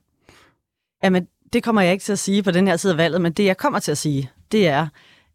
[1.04, 3.32] Jamen, det kommer jeg ikke til at sige på den her side af valget, men
[3.32, 4.88] det jeg kommer til at sige, det er,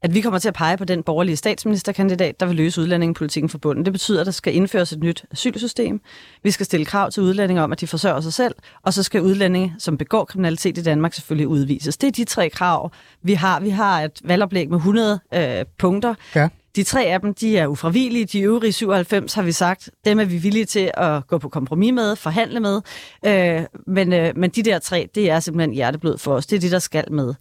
[0.03, 3.59] at vi kommer til at pege på den borgerlige statsministerkandidat, der vil løse udlændingepolitikken for
[3.59, 3.85] bunden.
[3.85, 6.01] Det betyder, at der skal indføres et nyt asylsystem.
[6.43, 9.23] Vi skal stille krav til udlændinge om, at de forsørger sig selv, og så skal
[9.23, 11.97] udlændinge, som begår kriminalitet i Danmark, selvfølgelig udvises.
[11.97, 12.91] Det er de tre krav,
[13.23, 13.61] vi har.
[13.61, 16.15] Vi har et valgoplæg med 100 øh, punkter.
[16.35, 16.49] Ja.
[16.77, 18.25] De tre af dem, de er ufravigelige.
[18.25, 21.93] De øvrige 97 har vi sagt, dem er vi villige til at gå på kompromis
[21.93, 22.81] med, forhandle med.
[23.27, 26.47] Øh, men, øh, men de der tre, det er simpelthen hjerteblod for os.
[26.47, 27.35] Det er det, der skal med.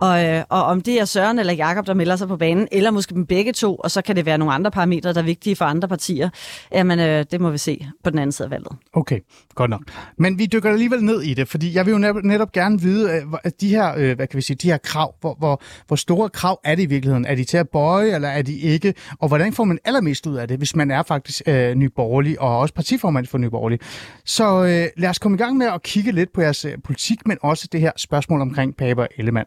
[0.00, 2.90] Og, øh, og om det er Søren eller Jakob der melder sig på banen, eller
[2.90, 5.56] måske dem begge to, og så kan det være nogle andre parametre, der er vigtige
[5.56, 6.30] for andre partier,
[6.72, 8.72] jamen øh, det må vi se på den anden side af valget.
[8.92, 9.20] Okay,
[9.54, 9.82] godt nok.
[10.18, 13.10] Men vi dykker alligevel ned i det, fordi jeg vil jo netop, netop gerne vide,
[13.10, 15.96] øh, at de her, øh, hvad kan vi sige, de her krav, hvor, hvor, hvor
[15.96, 17.24] store krav er det i virkeligheden?
[17.24, 18.94] Er de til at bøje, eller er de ikke?
[19.18, 22.58] Og hvordan får man allermest ud af det, hvis man er faktisk øh, nyborgerlig, og
[22.58, 23.78] også partiformand for nyborgerlig?
[24.24, 27.26] Så øh, lad os komme i gang med at kigge lidt på jeres øh, politik,
[27.26, 29.46] men også det her spørgsmål omkring Paper Ellemann.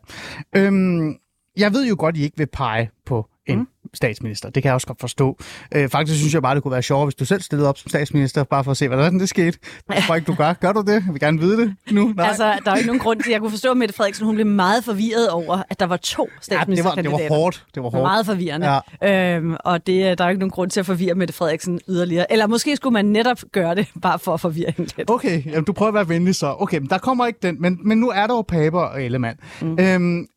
[0.55, 1.15] Øhm,
[1.57, 4.49] jeg ved jo godt, I ikke vil pege på en mm statsminister.
[4.49, 5.37] Det kan jeg også godt forstå.
[5.75, 7.89] Øh, faktisk synes jeg bare, det kunne være sjovere, hvis du selv stillede op som
[7.89, 9.57] statsminister, bare for at se, hvordan det skete.
[9.89, 10.53] Jeg tror ikke, du gør.
[10.53, 10.93] Gør du det?
[10.93, 12.13] Jeg vil gerne vide det nu.
[12.15, 12.27] Nej.
[12.27, 14.35] Altså, der er jo ikke nogen grund til, jeg kunne forstå, at Mette Frederiksen hun
[14.35, 17.17] blev meget forvirret over, at der var to ja, det, var, statsministerkandidater.
[17.17, 17.65] det var hårdt.
[17.75, 18.03] Det var hårdt.
[18.03, 18.81] Meget forvirrende.
[19.01, 19.35] Ja.
[19.35, 22.31] Øhm, og det, der er ikke nogen grund til at forvirre Mette Frederiksen yderligere.
[22.31, 25.09] Eller måske skulle man netop gøre det, bare for at forvirre hende lidt.
[25.09, 26.55] Okay, jamen, du prøver at være venlig så.
[26.59, 27.61] Okay, men der kommer ikke den.
[27.61, 29.37] Men, men nu er der jo Pape og Ellemann.
[29.61, 29.79] Mm.
[29.79, 30.27] Øhm,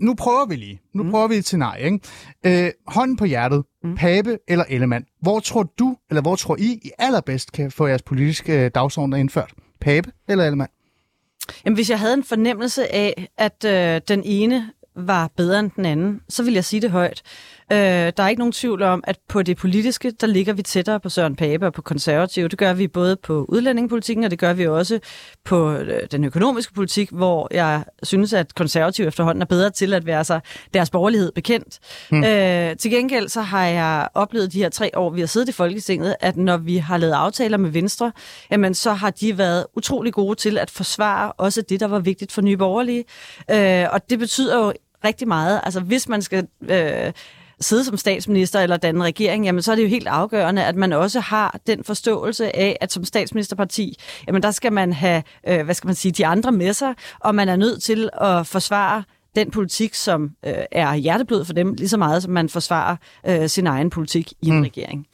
[0.00, 0.80] nu prøver vi lige.
[0.94, 1.10] Nu mm.
[1.10, 2.00] prøver vi til nej, ikke?
[2.46, 3.64] Øh, hånden på hjertet.
[3.82, 3.94] Mm.
[3.94, 5.04] Pape eller Ellemann.
[5.22, 9.16] Hvor tror du, eller hvor tror I, I allerbedst kan få jeres politiske øh, dagsordner
[9.16, 9.52] indført?
[9.80, 10.70] Pape eller Ellemann?
[11.64, 15.84] Jamen, hvis jeg havde en fornemmelse af, at øh, den ene var bedre end den
[15.84, 17.22] anden, så vil jeg sige det højt.
[17.72, 17.78] Øh,
[18.16, 21.08] der er ikke nogen tvivl om, at på det politiske, der ligger vi tættere på
[21.08, 22.48] Søren Pape og på konservative.
[22.48, 25.00] Det gør vi både på udlændingepolitikken, og det gør vi også
[25.44, 30.06] på øh, den økonomiske politik, hvor jeg synes, at konservative efterhånden er bedre til at
[30.06, 30.40] være sig
[30.74, 31.78] deres borgerlighed bekendt.
[32.10, 32.24] Hmm.
[32.24, 35.52] Øh, til gengæld så har jeg oplevet de her tre år, vi har siddet i
[35.52, 38.12] Folketinget, at når vi har lavet aftaler med Venstre,
[38.50, 42.32] jamen så har de været utrolig gode til at forsvare også det, der var vigtigt
[42.32, 43.04] for nye borgerlige.
[43.50, 44.72] Øh, og det betyder jo
[45.04, 45.60] rigtig meget.
[45.64, 46.46] Altså hvis man skal...
[46.68, 47.12] Øh,
[47.60, 50.92] sidde som statsminister eller danne regering, jamen så er det jo helt afgørende, at man
[50.92, 55.74] også har den forståelse af, at som statsministerparti, jamen der skal man have, øh, hvad
[55.74, 59.02] skal man sige, de andre med sig, og man er nødt til at forsvare
[59.36, 63.48] den politik, som øh, er hjerteblod for dem, lige så meget som man forsvarer øh,
[63.48, 64.62] sin egen politik i en Mm.
[64.62, 65.06] regering.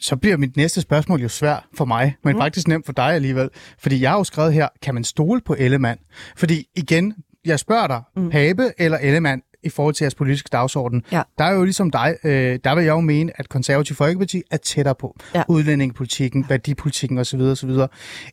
[0.00, 2.40] så bliver mit næste spørgsmål jo svært for mig, men mm.
[2.40, 3.48] faktisk nemt for dig alligevel.
[3.78, 5.98] Fordi jeg har jo skrevet her, kan man stole på Ellemann?
[6.36, 8.30] Fordi igen, jeg spørger dig, mm.
[8.30, 11.02] Pape eller Ellemann i forhold til jeres politiske dagsorden.
[11.12, 11.22] Ja.
[11.38, 14.56] Der er jo ligesom dig, øh, der vil jeg jo mene, at konservativ Folkeparti er
[14.56, 15.42] tættere på Ja.
[15.48, 17.40] udlændingepolitikken, værdipolitikken osv.
[17.40, 17.70] osv.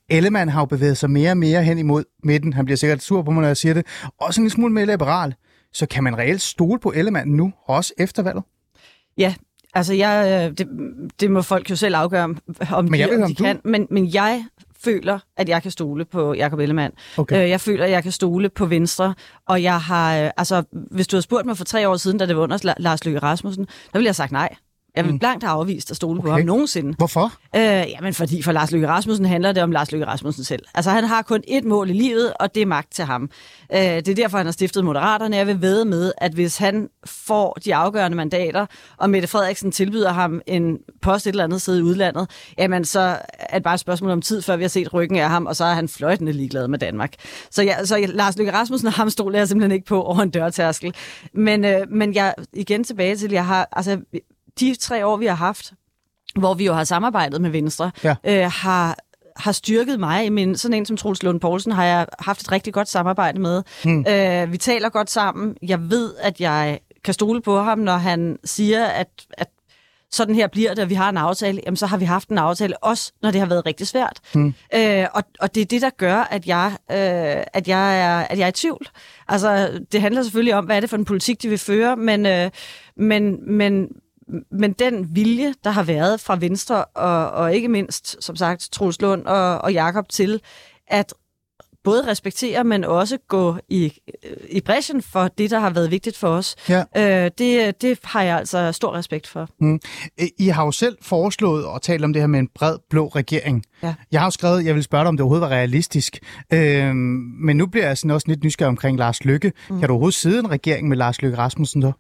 [0.10, 2.54] Ellemann har jo bevæget sig mere og mere hen imod midten.
[2.54, 3.86] Han bliver sikkert sur på mig, når jeg siger det.
[4.22, 5.36] Også en lille smule mere liberal.
[5.74, 8.44] Så kan man reelt stole på Ellemann nu, også efter valget?
[9.18, 9.34] Ja,
[9.74, 10.68] altså jeg, øh, det,
[11.20, 12.38] det må folk jo selv afgøre, om,
[12.72, 13.60] om Men de, jeg høre, om de kan.
[13.64, 14.46] Men, men jeg
[14.84, 16.94] føler, at jeg kan stole på Jakob Ellemann.
[17.18, 17.44] Okay.
[17.44, 19.14] Øh, jeg føler, at jeg kan stole på Venstre.
[19.48, 22.26] Og jeg har, øh, altså, hvis du havde spurgt mig for tre år siden, da
[22.26, 24.56] det var under La- Lars Løkke Rasmussen, der ville jeg have sagt nej.
[24.96, 26.28] Jeg vil blankt have afvist at stole okay.
[26.28, 26.94] på ham nogensinde.
[26.98, 27.34] Hvorfor?
[27.56, 30.66] Øh, jamen, fordi for Lars Løkke Rasmussen handler det om Lars Løkke Rasmussen selv.
[30.74, 33.30] Altså, han har kun ét mål i livet, og det er magt til ham.
[33.74, 35.38] Øh, det er derfor, han har stiftet Moderaterne.
[35.38, 38.66] Jeg vil ved med, at hvis han får de afgørende mandater,
[38.98, 43.18] og Mette Frederiksen tilbyder ham en post et eller andet sted i udlandet, jamen, så
[43.40, 45.56] er det bare et spørgsmål om tid, før vi har set ryggen af ham, og
[45.56, 47.14] så er han fløjtende ligeglad med Danmark.
[47.52, 50.30] Så, ja, så Lars Løkke Rasmussen og ham stoler jeg simpelthen ikke på over en
[50.30, 50.94] dørtærskel.
[51.34, 54.00] Men, øh, men jeg igen tilbage til, jeg har, altså,
[54.60, 55.74] de tre år, vi har haft,
[56.40, 58.16] hvor vi jo har samarbejdet med Venstre, Ja.
[58.24, 58.98] øh, har
[59.36, 60.34] har styrket mig.
[60.34, 63.64] Men sådan en som Troels Lund Poulsen har jeg haft et rigtig godt samarbejde med.
[63.84, 64.06] Hmm.
[64.10, 65.56] Øh, vi taler godt sammen.
[65.62, 69.48] Jeg ved, at jeg kan stole på ham, når han siger, at, at
[70.12, 72.38] sådan her bliver det, og vi har en aftale, jamen så har vi haft en
[72.38, 74.20] aftale, også når det har været rigtig svært.
[74.34, 74.54] Hmm.
[74.76, 78.38] Øh, og, og det er det, der gør, at jeg, øh, at, jeg er, at
[78.38, 78.88] jeg er i tvivl.
[79.28, 82.26] Altså, det handler selvfølgelig om, hvad er det for en politik, de vil føre, men,
[82.26, 82.52] øh,
[82.98, 83.88] men, men,
[84.52, 89.02] men den vilje, der har været fra Venstre, og, og ikke mindst, som sagt, Troels
[89.02, 90.42] Lund og, og Jakob til,
[90.88, 91.14] at
[91.84, 93.94] både respektere, men også gå i,
[94.50, 96.56] i bræschen for det, der har været vigtigt for os.
[96.70, 96.84] Ja.
[96.98, 99.50] Øh, det, det har jeg altså stor respekt for.
[99.60, 99.80] Mm.
[100.40, 103.64] I har jo selv foreslået og talt om det her med en bred blå regering.
[103.84, 103.94] Ja.
[104.12, 106.20] Jeg har jo skrevet, jeg vil spørge dig, om det overhovedet var realistisk.
[106.54, 106.96] Øhm,
[107.46, 109.52] men nu bliver jeg sådan også lidt nysgerrig omkring Lars Lykke.
[109.70, 109.80] Mm.
[109.80, 111.92] Kan du overhovedet sidde en regering med Lars Lykke Rasmussen så?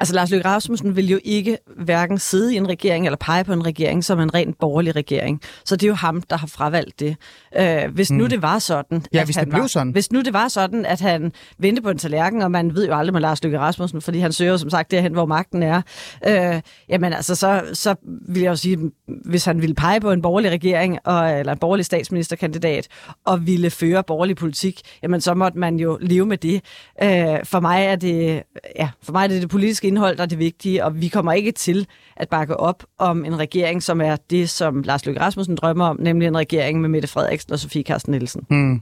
[0.00, 3.52] Altså, Lars Løkke Rasmussen vil jo ikke hverken sidde i en regering eller pege på
[3.52, 5.40] en regering som en rent borgerlig regering.
[5.64, 7.16] Så det er jo ham, der har fravalgt det.
[7.58, 8.16] Øh, hvis mm.
[8.16, 9.04] nu det var sådan...
[9.12, 9.92] Ja, at hvis han det blev var, sådan.
[9.92, 12.94] Hvis nu det var sådan, at han vendte på en tallerken, og man ved jo
[12.94, 15.82] aldrig med Lars Løkke Rasmussen, fordi han søger som sagt derhen, hvor magten er.
[16.26, 17.94] Øh, jamen altså, så, så
[18.28, 18.78] vil jeg jo sige,
[19.24, 22.88] hvis han ville pege på en borgerlig regering, og, eller en borgerlig statsministerkandidat,
[23.24, 26.54] og ville føre borgerlig politik, jamen så måtte man jo leve med det.
[27.02, 28.42] Øh, for mig er det,
[28.76, 31.32] ja, for mig er det det politiske indhold, der er det vigtige, og vi kommer
[31.32, 35.56] ikke til at bakke op om en regering, som er det, som Lars Løkke Rasmussen
[35.56, 38.46] drømmer om, nemlig en regering med Mette Frederiksen og Sofie Carsten Nielsen.
[38.50, 38.80] Mm.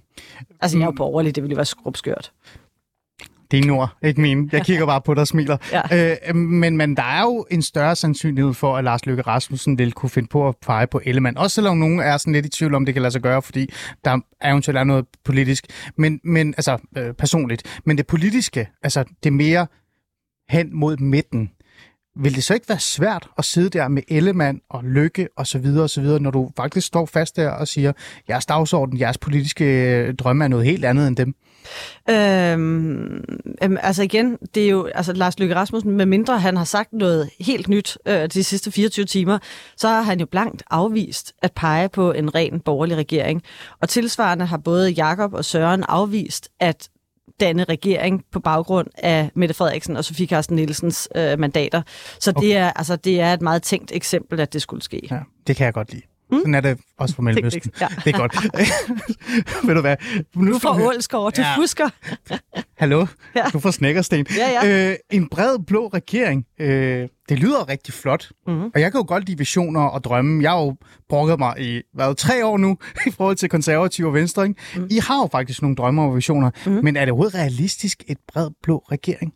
[0.60, 2.32] Altså, jeg er jo borgerlig, det ville jo være skrubskørt.
[3.52, 4.48] Dine ord, ikke mine.
[4.52, 5.56] Jeg kigger bare på dig og smiler.
[5.72, 6.16] Ja.
[6.30, 9.92] Øh, men, men der er jo en større sandsynlighed for, at Lars Løkke Rasmussen vil
[9.92, 11.38] kunne finde på at pege på Ellemann.
[11.38, 13.70] Også selvom nogen er sådan lidt i tvivl om, det kan lade sig gøre, fordi
[14.04, 15.66] der eventuelt er noget politisk.
[15.96, 17.80] Men, men altså øh, personligt.
[17.84, 19.66] Men det politiske, altså det mere
[20.48, 21.50] hen mod midten,
[22.16, 25.58] vil det så ikke være svært at sidde der med Ellemann og Lykke og så
[25.58, 27.92] videre og så videre, når du faktisk står fast der og siger,
[28.28, 31.34] jeres dagsorden, jeres politiske øh, drømme er noget helt andet end dem?
[32.10, 33.24] Øhm,
[33.62, 36.92] øhm, altså igen, det er jo altså Lars Løkke Rasmussen, med mindre han har sagt
[36.92, 39.38] noget helt nyt øh, de sidste 24 timer,
[39.76, 43.42] så har han jo blankt afvist at pege på en ren borgerlig regering.
[43.80, 46.88] Og tilsvarende har både Jakob og Søren afvist at
[47.40, 51.82] danne regering på baggrund af Mette Frederiksen og Sofie Carsten Nielsens øh, mandater.
[52.20, 52.46] Så okay.
[52.46, 55.08] det, er, altså, det er et meget tænkt eksempel, at det skulle ske.
[55.10, 56.02] Ja, det kan jeg godt lide.
[56.30, 56.38] Mm.
[56.38, 57.72] Sådan er det også på Mellemøsten.
[57.80, 57.88] Ja.
[58.04, 58.34] Det er godt.
[59.66, 59.96] Ved du hvad?
[60.34, 61.56] Nu Du får Ålsgaard, du Ja.
[61.56, 61.88] husker.
[62.78, 63.06] Hallo?
[63.36, 63.44] Ja.
[63.52, 64.26] Du får snækkersten.
[64.36, 64.90] Ja, ja.
[64.90, 66.46] Øh, en bred blå regering.
[66.60, 68.30] Øh, det lyder rigtig flot.
[68.46, 68.54] Mhm.
[68.54, 68.70] Mm-hmm.
[68.74, 70.42] Og jeg kan jo godt lide visioner og drømme.
[70.42, 70.76] Jeg har jo
[71.08, 74.42] brokket mig i hvad, tre år nu i forhold til konservative og venstre.
[74.48, 74.60] Ikke?
[74.74, 74.82] Mhm.
[74.82, 74.88] Mm.
[74.90, 76.50] I har jo faktisk nogle drømme og visioner.
[76.66, 76.84] Mm-hmm.
[76.84, 79.34] Men er det overhovedet realistisk et bred blå regering?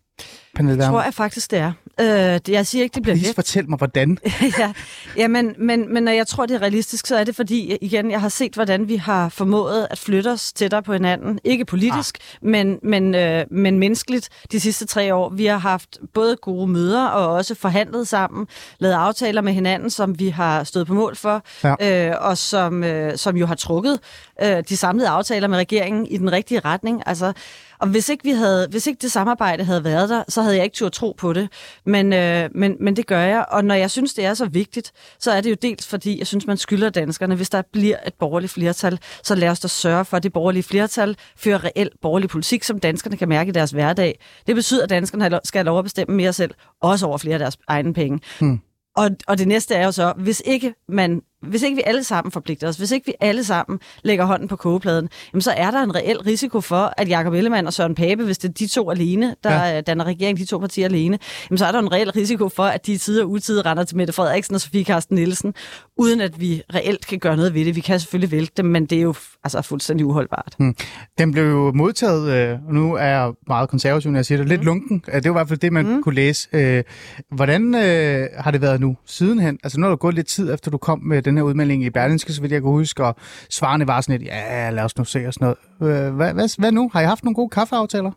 [0.54, 1.72] Pernille Tror jeg faktisk, det er.
[2.00, 3.34] Øh, jeg siger ikke, det bliver Please let.
[3.34, 4.18] fortæl mig, hvordan.
[4.58, 4.72] ja,
[5.16, 8.10] ja men, men, men når jeg tror, det er realistisk, så er det fordi, igen,
[8.10, 11.38] jeg har set, hvordan vi har formået at flytte os tættere på hinanden.
[11.44, 12.48] Ikke politisk, ah.
[12.48, 15.28] men, men, øh, men menneskeligt de sidste tre år.
[15.28, 18.46] Vi har haft både gode møder og også forhandlet sammen,
[18.78, 22.08] lavet aftaler med hinanden, som vi har stået på mål for, Ja.
[22.10, 23.98] øh, og som, øh, som jo har trukket
[24.42, 27.02] øh, de samlede aftaler med regeringen i den rigtige retning.
[27.06, 27.32] Altså,
[27.80, 30.64] og hvis ikke, vi havde, hvis ikke det samarbejde havde været der, så havde jeg
[30.64, 31.48] ikke turde tro på det.
[31.86, 33.44] Men, øh, men, men det gør jeg.
[33.50, 36.26] Og når jeg synes, det er så vigtigt, så er det jo dels fordi, jeg
[36.26, 40.04] synes, man skylder danskerne, hvis der bliver et borgerligt flertal, så lad os da sørge
[40.04, 43.70] for, at det borgerlige flertal fører reelt borgerlig politik, som danskerne kan mærke i deres
[43.70, 44.20] hverdag.
[44.46, 46.50] Det betyder, at danskerne skal have lov at bestemme mere selv,
[46.82, 48.20] også over flere af deres egne penge.
[48.40, 48.60] Hmm.
[48.96, 52.32] Og, og det næste er jo så, hvis ikke man hvis ikke vi alle sammen
[52.32, 55.82] forpligter os, hvis ikke vi alle sammen lægger hånden på kogepladen, jamen så er der
[55.82, 58.90] en reel risiko for, at Jakob Ellemann og Søren Pape, hvis det er de to
[58.90, 59.74] alene, der Ja.
[59.74, 59.80] ja.
[59.80, 61.18] danner regering, de to partier alene,
[61.50, 63.84] jamen så er der en reel risiko for, at de i tid og utid render
[63.84, 65.54] til Mette Frederiksen og Sofie Carsten Nielsen,
[65.96, 67.76] uden at vi reelt kan gøre noget ved det.
[67.76, 70.54] Vi kan selvfølgelig vælte dem, men det er jo altså fuldstændig uholdbart.
[70.58, 70.74] Hmm.
[71.18, 74.48] Den blev jo modtaget, øh, og nu er jeg meget konservativ, når jeg siger det,
[74.48, 75.02] lidt lunken.
[75.08, 76.02] Øh, Det var i hvert fald det, man mm.
[76.02, 76.48] kunne læse.
[76.52, 76.84] Øh,
[77.32, 79.58] hvordan øh, har det været nu sidenhen?
[79.64, 81.90] Altså nu er der gået lidt tid, efter du kom med den her udmelding i
[81.90, 83.16] Berlinske, så vidt jeg kan huske, og
[83.50, 86.06] svarene var sådan lidt, ja, lad os nu se og sådan noget.
[86.06, 86.90] Øh, hvad, hvad, hvad nu?
[86.92, 88.10] Har I haft nogle gode kaffeaftaler?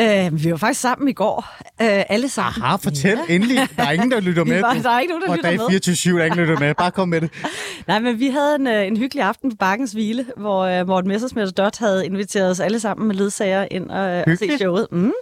[0.00, 1.46] Øh, vi var faktisk sammen i går,
[1.82, 2.62] øh, alle sammen.
[2.62, 3.34] Aha, fortæl ja.
[3.34, 3.68] endelig.
[3.76, 4.60] Der er ingen, der lytter med.
[4.60, 5.66] var- der er ikke nogen, der Og lytter dag med.
[5.70, 6.74] 24 der er ingen, der lytter med.
[6.74, 7.30] Bare kom med det.
[7.88, 11.08] Nej, men vi havde en, øh, en hyggelig aften på Bakkens Hvile, hvor uh, Morten
[11.08, 14.58] Messersmith og Dot havde inviteret os alle sammen med ledsager ind og, uh, og se
[14.58, 14.86] showet.
[14.92, 15.12] Mm.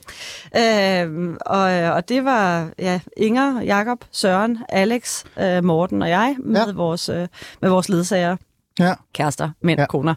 [0.57, 6.37] Uh, og, øh, og det var ja, Inger, Jakob, Søren, Alex, uh, Morten og jeg
[6.45, 6.73] med, Ja.
[6.73, 7.17] vores, uh,
[7.63, 8.37] med vores ledsager.
[8.79, 8.95] Ja.
[9.15, 9.87] Kærester, mænd, Ja.
[9.87, 10.15] koner.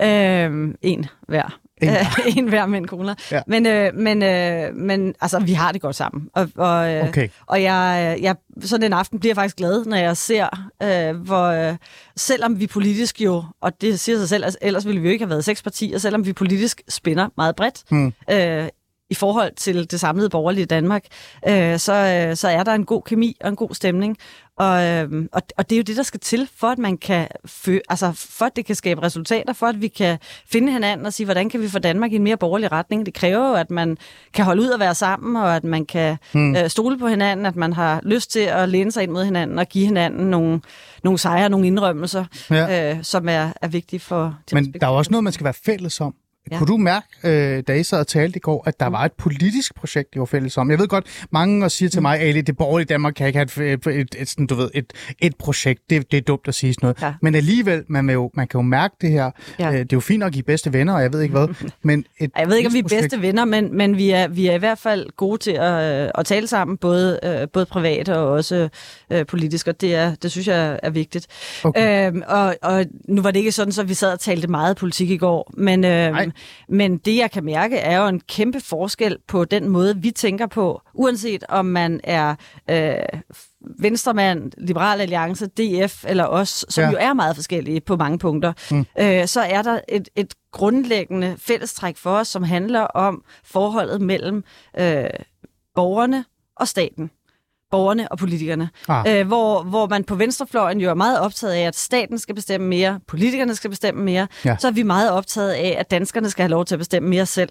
[0.00, 1.58] Uh, en hver.
[1.82, 3.14] En En, en hver mænd, koner.
[3.30, 3.40] Ja.
[3.46, 6.28] Men, øh, men, øh, men altså, vi har det godt sammen.
[6.34, 7.28] Og, og, øh, Okay.
[7.46, 11.46] og jeg, jeg, sådan en aften bliver jeg faktisk glad, når jeg ser, øh, hvor
[11.46, 11.76] øh,
[12.16, 15.24] selvom vi politisk jo, og det siger sig selv, altså, ellers ville vi jo ikke
[15.24, 18.12] have været seks partier, selvom vi politisk spænder meget bredt Hmm.
[18.30, 18.68] øh,
[19.12, 21.04] i forhold til det samlede borgerlige Danmark,
[21.48, 24.16] øh, så, øh, så er der en god kemi og en god stemning.
[24.56, 27.28] Og, øh, og, og det er jo det, der skal til, for at man kan
[27.46, 30.18] fø, altså for at det kan skabe resultater, for at vi kan
[30.52, 33.06] finde hinanden og sige, hvordan kan vi få Danmark i en mere borgerlig retning.
[33.06, 33.98] Det kræver jo, at man
[34.34, 36.56] kan holde ud og være sammen, og at man kan hmm.
[36.56, 39.58] øh, stole på hinanden, at man har lyst til at læne sig ind mod hinanden
[39.58, 40.60] og give hinanden nogle,
[41.04, 42.94] nogle sejre, nogle indrømmelser, Ja.
[42.94, 46.00] øh, som er, er vigtige for Men der er også noget, man skal være fælles
[46.00, 46.14] om.
[46.50, 46.58] Ja.
[46.58, 49.12] Kunne du mærke, øh, da I sad og talte i går, at der var et
[49.12, 50.70] politisk projekt, I var fælles om?
[50.70, 53.86] Jeg ved godt, mange siger til mig, Ali, det borgerlige Danmark kan ikke have et,
[53.86, 55.90] et, et, et, sådan, du ved, et, et projekt.
[55.90, 57.02] Det, det er dumt at sige sådan noget.
[57.02, 57.14] Ja.
[57.22, 59.30] Men alligevel, man, vil jo, man kan jo mærke det her.
[59.58, 59.68] Ja.
[59.68, 61.48] Øh, det er jo fint at give bedste venner, og jeg ved ikke hvad.
[61.82, 64.46] Men et Jeg ved ikke, om vi er bedste venner, men, men vi, er, vi
[64.46, 68.08] er i hvert fald gode til at, øh, at tale sammen, både, øh, både privat
[68.08, 68.68] og også
[69.10, 71.26] øh, politisk, og det, er, det synes jeg er vigtigt.
[71.64, 72.08] Okay.
[72.08, 75.10] Øhm, og, og nu var det ikke sådan, at vi sad og talte meget politik
[75.10, 76.31] i går, men, øh,
[76.68, 80.46] men det, jeg kan mærke, er jo en kæmpe forskel på den måde, vi tænker
[80.46, 82.34] på, uanset om man er
[82.70, 83.20] øh,
[83.78, 86.86] venstremand, Liberal Alliance, DF eller os, som Ja.
[86.86, 86.92] ja.
[86.92, 88.86] jo er meget forskellige på mange punkter, mm.
[89.00, 94.44] øh, så er der et, et grundlæggende fællestræk for os, som handler om forholdet mellem
[94.78, 95.04] øh,
[95.74, 96.24] borgerne
[96.56, 97.10] og staten
[97.72, 98.70] borgerne og politikerne.
[98.88, 99.18] Ah.
[99.20, 102.68] Øh, hvor, hvor man på venstrefløjen jo er meget optaget af, at staten skal bestemme
[102.68, 104.28] mere, politikerne skal bestemme mere.
[104.44, 104.56] Ja.
[104.58, 107.26] Så er vi meget optaget af, at danskerne skal have lov til at bestemme mere
[107.26, 107.50] selv.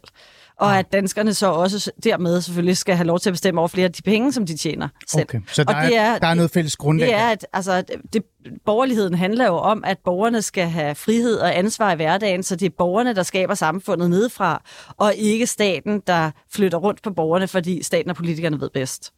[0.58, 3.86] Og at danskerne så også dermed selvfølgelig skal have lov til at bestemme over flere
[3.86, 5.24] af de penge, som de tjener selv.
[5.24, 5.40] Okay.
[5.48, 7.08] Så der, og det er, der er noget fælles grundlag.
[7.08, 8.24] det er, at altså, det,
[8.66, 12.66] borgerligheden handler jo om, at borgerne skal have frihed og ansvar i hverdagen, så det
[12.66, 14.62] er borgerne, der skaber samfundet nedefra,
[14.98, 19.14] og ikke staten, der flytter rundt på borgerne, fordi staten og politikerne ved bedst.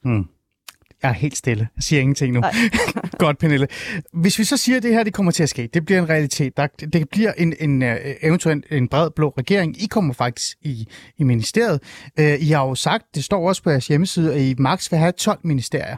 [1.04, 1.68] Jeg er helt stille.
[1.76, 2.42] Jeg siger ingenting nu.
[3.18, 3.68] Godt, Pernille.
[4.14, 6.10] Hvis vi så siger, at det her det kommer til at ske, det bliver en
[6.10, 9.84] realitet, der, det bliver en, en uh, eventuelt en bred blå regering.
[9.84, 10.88] I kommer faktisk i,
[11.18, 11.84] i ministeriet.
[12.20, 15.00] Uh, I har jo sagt, det står også på jeres hjemmeside, at I max vil
[15.00, 15.98] have 12 ministerier.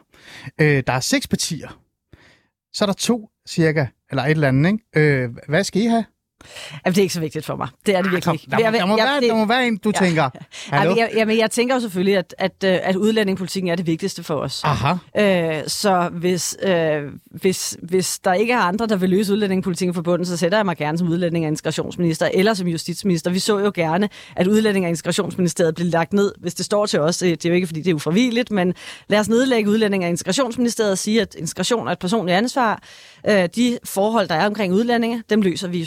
[0.62, 1.80] Uh, der er seks partier.
[2.74, 5.28] Så er der to cirka, eller et eller andet, ikke?
[5.28, 6.06] Uh, hvad skal I have?
[6.86, 7.68] Jamen, det er ikke så vigtigt for mig.
[7.86, 8.46] Det er det virkelig ikke.
[8.52, 10.06] Der, må, Jeg- der, må jeg- være, det- der må være en, du Ja.
[10.06, 10.30] tænker,
[10.70, 10.90] hallo?
[10.92, 14.24] men jeg, jamen, jeg tænker jo selvfølgelig, at, at, øh, at udlændingepolitikken er det vigtigste
[14.24, 14.62] for os.
[14.64, 14.94] Aha.
[15.18, 20.02] Øh, så hvis, øh, hvis, hvis der ikke er andre, der vil løse udlændingepolitikken for
[20.02, 23.32] bunden, så sætter jeg mig gerne som udlænding og integrationsminister eller som justitsminister.
[23.32, 27.00] Vi så jo gerne, at udlænding og integrationsministeriet blev lagt ned, hvis det står til
[27.00, 27.18] os.
[27.18, 28.74] Det er jo ikke, fordi det er ufravilligt, men
[29.08, 32.82] lad os nedlægge udlænding og integrationsministeriet og sige, at integration er et personligt ansvar.
[33.30, 35.86] Øh, de forhold, der er omkring udlændinge, dem løser vi i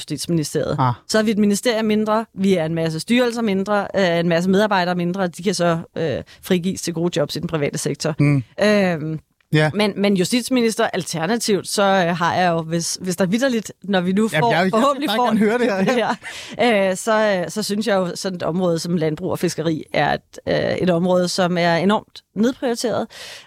[0.57, 0.77] justitsministeriet.
[0.79, 0.95] Ah.
[1.09, 4.51] Så er vi et ministerium mindre, vi er en masse styrelser mindre, øh, en masse
[4.51, 8.15] medarbejdere mindre, de kan så øh, frigives til gode jobs i den private sektor.
[8.19, 8.43] Mm.
[8.63, 9.19] Øh,
[9.53, 9.71] Ja.
[9.75, 14.13] men, men justitsminister alternativt, så øh, har jeg jo, hvis, hvis der vidderligt, når vi
[14.13, 15.83] nu får, Jamen, jeg- jeg forhåbentlig får gerne høre det her,
[16.59, 19.83] her øh, så, øh, så synes jeg jo, sådan et område som landbrug og fiskeri
[19.95, 23.07] er et, øh, et område, som er enormt nedprioriteret.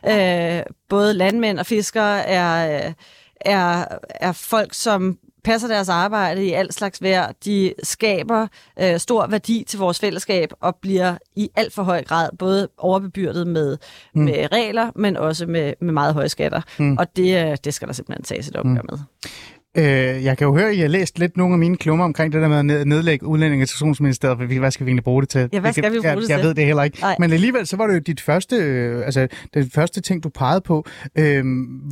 [0.09, 2.93] Øh, både landmænd og fiskere er, øh,
[3.41, 7.31] er, er folk, som passer deres arbejde i alt slags vejr.
[7.45, 8.47] De skaber
[8.79, 13.47] øh, stor værdi til vores fællesskab og bliver i alt for høj grad både overbebyrdet
[13.47, 13.77] med,
[14.15, 14.23] mm.
[14.23, 16.61] med regler, men også med, med meget høje skatter.
[16.79, 16.97] Mm.
[16.97, 18.99] Og det, øh, det skal der simpelthen tages et opgør med.
[19.77, 19.83] Øh,
[20.23, 22.41] jeg kan jo høre, at I har læst lidt nogle af mine klummer omkring det
[22.41, 25.29] der med at ned- nedlægge udlænding- og integrationsministeriet, for hvad skal vi egentlig bruge det
[25.29, 25.49] til?
[25.53, 26.47] Ja, hvad skal vi bruge jeg, det jeg til?
[26.47, 26.99] ved det heller ikke.
[27.01, 27.15] Nej.
[27.19, 30.61] Men alligevel, så var det jo dit første, øh, altså den første ting, du pegede
[30.61, 30.85] på.
[31.17, 31.43] Øh,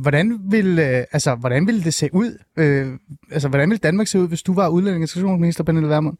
[0.02, 2.38] hvordan, vil, øh, altså, hvordan ville det se ud?
[2.56, 2.86] Øh,
[3.32, 6.16] altså, hvordan ville Danmark se ud, hvis du var udlænding- og integrationsminister, Pernille Vermund?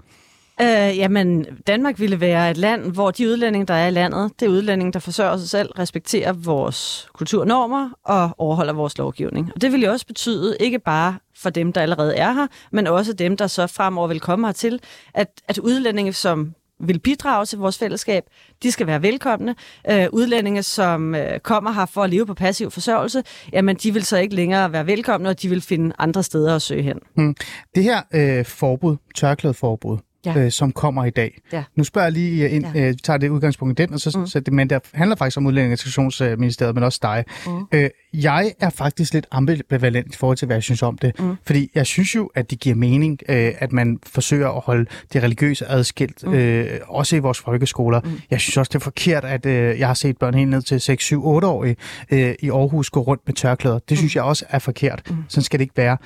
[0.63, 4.47] Øh, jamen, Danmark ville være et land, hvor de udlændinge, der er i landet, det
[4.47, 9.51] er udlændinge, der forsørger sig selv, respekterer vores kulturnormer og overholder vores lovgivning.
[9.55, 12.87] Og det vil jo også betyde, ikke bare for dem, der allerede er her, men
[12.87, 14.81] også dem, der så fremover vil komme hertil,
[15.15, 18.25] at, at udlændinge, som vil bidrage til vores fællesskab,
[18.63, 19.55] de skal være velkomne.
[19.91, 23.23] Øh, udlændinge, som øh, kommer her for at leve på passiv forsørgelse,
[23.53, 26.63] jamen de vil så ikke længere være velkomne, og de vil finde andre steder at
[26.63, 26.99] søge hen.
[27.17, 27.35] Hmm.
[27.75, 30.39] Det her øh, forbud, tørklædeforbud, Ja.
[30.39, 31.39] øh, som kommer i dag.
[31.53, 31.65] Ja.
[31.77, 32.81] Nu spørger jeg lige øh, ind, Ja.
[32.81, 34.27] øh, vi tager det udgangspunkt i den, og så, mm.
[34.27, 37.25] så det, men det handler faktisk om udlænding- og integrationsministeriet, men også dig.
[37.47, 37.67] Mm.
[37.73, 41.21] Øh, jeg er faktisk lidt ambivalent i forhold til, hvad jeg synes om det.
[41.21, 41.37] Mm.
[41.47, 45.23] Fordi jeg synes jo, at det giver mening, øh, at man forsøger at holde det
[45.23, 46.35] religiøse adskilt, mm.
[46.35, 48.01] øh, også i vores folkeskoler.
[48.01, 48.11] Mm.
[48.31, 50.81] Jeg synes også, det er forkert, at øh, jeg har set børn helt ned til
[50.81, 51.65] 6, 7, 8 år
[52.11, 53.79] øh, i Aarhus gå rundt med tørklæder.
[53.89, 54.19] Det synes mm.
[54.19, 55.03] jeg også er forkert.
[55.11, 55.17] Mm.
[55.29, 55.97] Sådan skal det ikke være.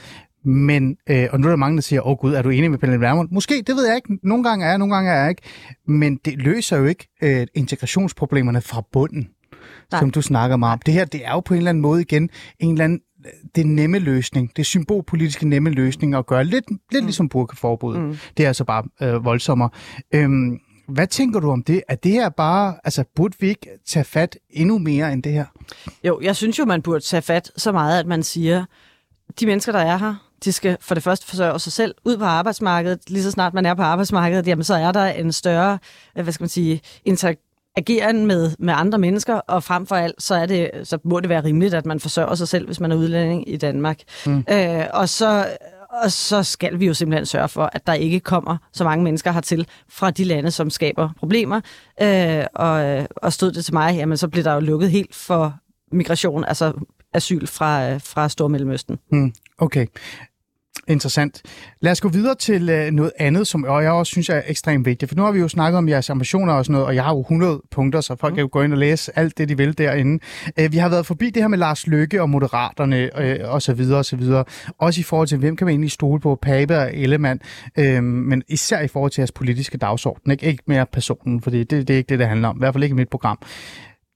[0.44, 2.70] Men, øh, og nu er der mange, der siger, åh oh, gud, er du enig
[2.70, 3.28] med Pernille Vermund?
[3.30, 4.18] Måske, det ved jeg ikke.
[4.22, 5.42] Nogle gange er jeg, nogle gange er jeg ikke.
[5.88, 9.28] Men det løser jo ikke øh, integrationsproblemerne fra bunden,
[9.92, 10.00] Nej.
[10.00, 10.78] som du snakker meget om.
[10.87, 13.00] Det her, det er jo på en eller anden måde igen en eller anden
[13.54, 17.07] det nemme løsning, det symbolpolitiske nemme løsning at gøre lidt, lidt mm.
[17.07, 18.02] ligesom burkaforbuddet.
[18.02, 18.16] Mm.
[18.37, 19.70] Det er altså bare øh, voldsommere.
[20.14, 21.83] Øhm, hvad tænker du om det?
[21.88, 25.44] Er det her bare, altså burde vi ikke tage fat endnu mere end det her?
[26.04, 28.64] Jo, jeg synes jo, man burde tage fat så meget, at man siger,
[29.40, 32.25] de mennesker, der er her, de skal for det første forsørge sig selv ud på
[32.25, 33.11] arbejdsmarkedet.
[33.11, 35.79] Lige så snart man er på arbejdsmarkedet, jamen så er der en større,
[36.16, 40.35] øh, hvad skal man sige, interageren med, med andre mennesker, og frem for alt, så,
[40.35, 42.97] er det, så må det være rimeligt, at man forsørger sig selv, hvis man er
[42.97, 43.99] udlænding i Danmark.
[44.27, 44.44] Mm.
[44.51, 45.47] Øh, og så
[46.03, 49.33] og så skal vi jo simpelthen sørge for, at der ikke kommer så mange mennesker
[49.33, 51.61] hertil fra de lande, som skaber problemer.
[52.03, 55.55] Øh, og, og stod det til mig, jamen så bliver der jo lukket helt for
[55.92, 56.73] migration, altså
[57.14, 58.98] asyl fra, fra Stormellemøsten.
[59.11, 59.87] Hmm, okay.
[60.88, 61.42] Interessant.
[61.81, 64.87] Lad os gå videre til øh, noget andet, som og jeg også synes er ekstremt
[64.87, 65.09] vigtigt.
[65.09, 67.14] For nu har vi jo snakket om jeres ambitioner og sådan noget, og jeg har
[67.14, 68.37] jo 100 punkter, så folk mm.
[68.37, 70.24] kan jo gå ind og læse alt det, de vil derinde.
[70.61, 73.74] Øh, vi har været forbi det her med Lars Løkke og Moderaterne øh, og så
[73.74, 74.44] videre og så videre.
[74.79, 77.40] Også i forhold til, hvem kan man egentlig stole på, Pape og Ellemann,
[77.79, 80.33] øh, men især i forhold til jeres politiske dagsorden.
[80.33, 82.57] Ikke, ikke mere personen, for det, det er ikke det, det handler om.
[82.57, 83.38] I hvert fald ikke i mit program.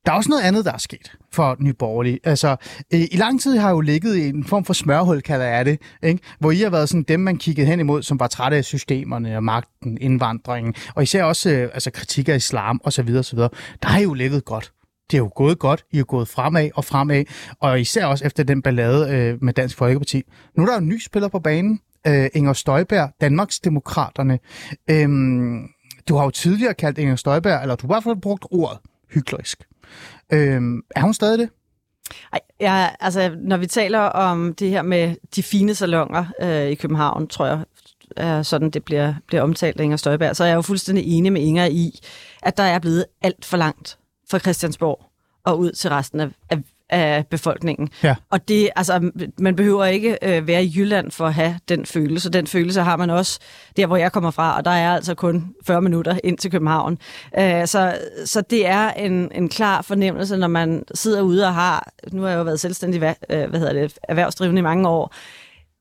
[0.09, 2.21] Der er også noget andet, der er sket for Nye Borgerlige.
[2.25, 2.57] Altså,
[2.95, 5.79] øh, i lang tid har jo ligget i en form for smørhul, kalder jeg det,
[6.03, 6.23] ikke?
[6.39, 9.37] hvor I har været sådan dem, man kiggede hen imod, som var trætte af systemerne
[9.37, 13.17] og magten, indvandringen, og især også øh, altså, kritik af islam osv.
[13.19, 13.39] osv.
[13.39, 14.73] Der har I jo ligget godt.
[15.11, 15.85] det er jo gået godt.
[15.93, 17.25] I er gået fremad og fremad,
[17.61, 20.23] og især også efter den ballade øh, med Dansk Folkeparti.
[20.57, 24.39] Nu er der jo en ny spiller på banen, øh, Inger Støjberg, Danmarksdemokraterne.
[24.91, 25.69] Øhm,
[26.09, 28.79] du har jo tidligere kaldt Inger Støjberg, eller du har i hvert fald brugt ordet
[29.15, 29.65] hyklerisk.
[30.33, 31.49] Øhm, er hun stadig det?
[32.33, 36.75] Ej, ja, altså, når vi taler om det her med de fine salonger øh, i
[36.75, 37.61] København, tror jeg,
[38.17, 41.33] er sådan det bliver, bliver omtalt af Inger Støjberg, så er jeg jo fuldstændig enig
[41.33, 42.01] med Inger i,
[42.43, 43.99] at der er blevet alt for langt
[44.31, 45.05] fra Christiansborg
[45.45, 46.59] og ud til resten af, af,
[46.91, 47.89] af befolkningen.
[48.03, 48.15] Ja.
[48.31, 52.31] Og det, altså, man behøver ikke øh, være i Jylland for at have den følelse.
[52.31, 53.39] Den følelse har man også
[53.77, 56.99] der, hvor jeg kommer fra, og der er altså kun 40 minutter ind til København.
[57.39, 61.89] Øh, så, så det er en, en klar fornemmelse, når man sidder ude og har,
[62.13, 65.15] nu har jeg jo været selvstændig øh, hvad hedder det, erhvervsdrivende i mange år,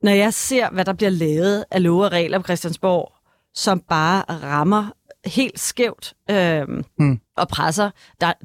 [0.04, 3.12] når jeg ser, hvad der bliver lavet af love og regler på Christiansborg,
[3.54, 6.68] som bare rammer helt skævt øh,
[7.00, 7.20] mm.
[7.38, 7.90] og presser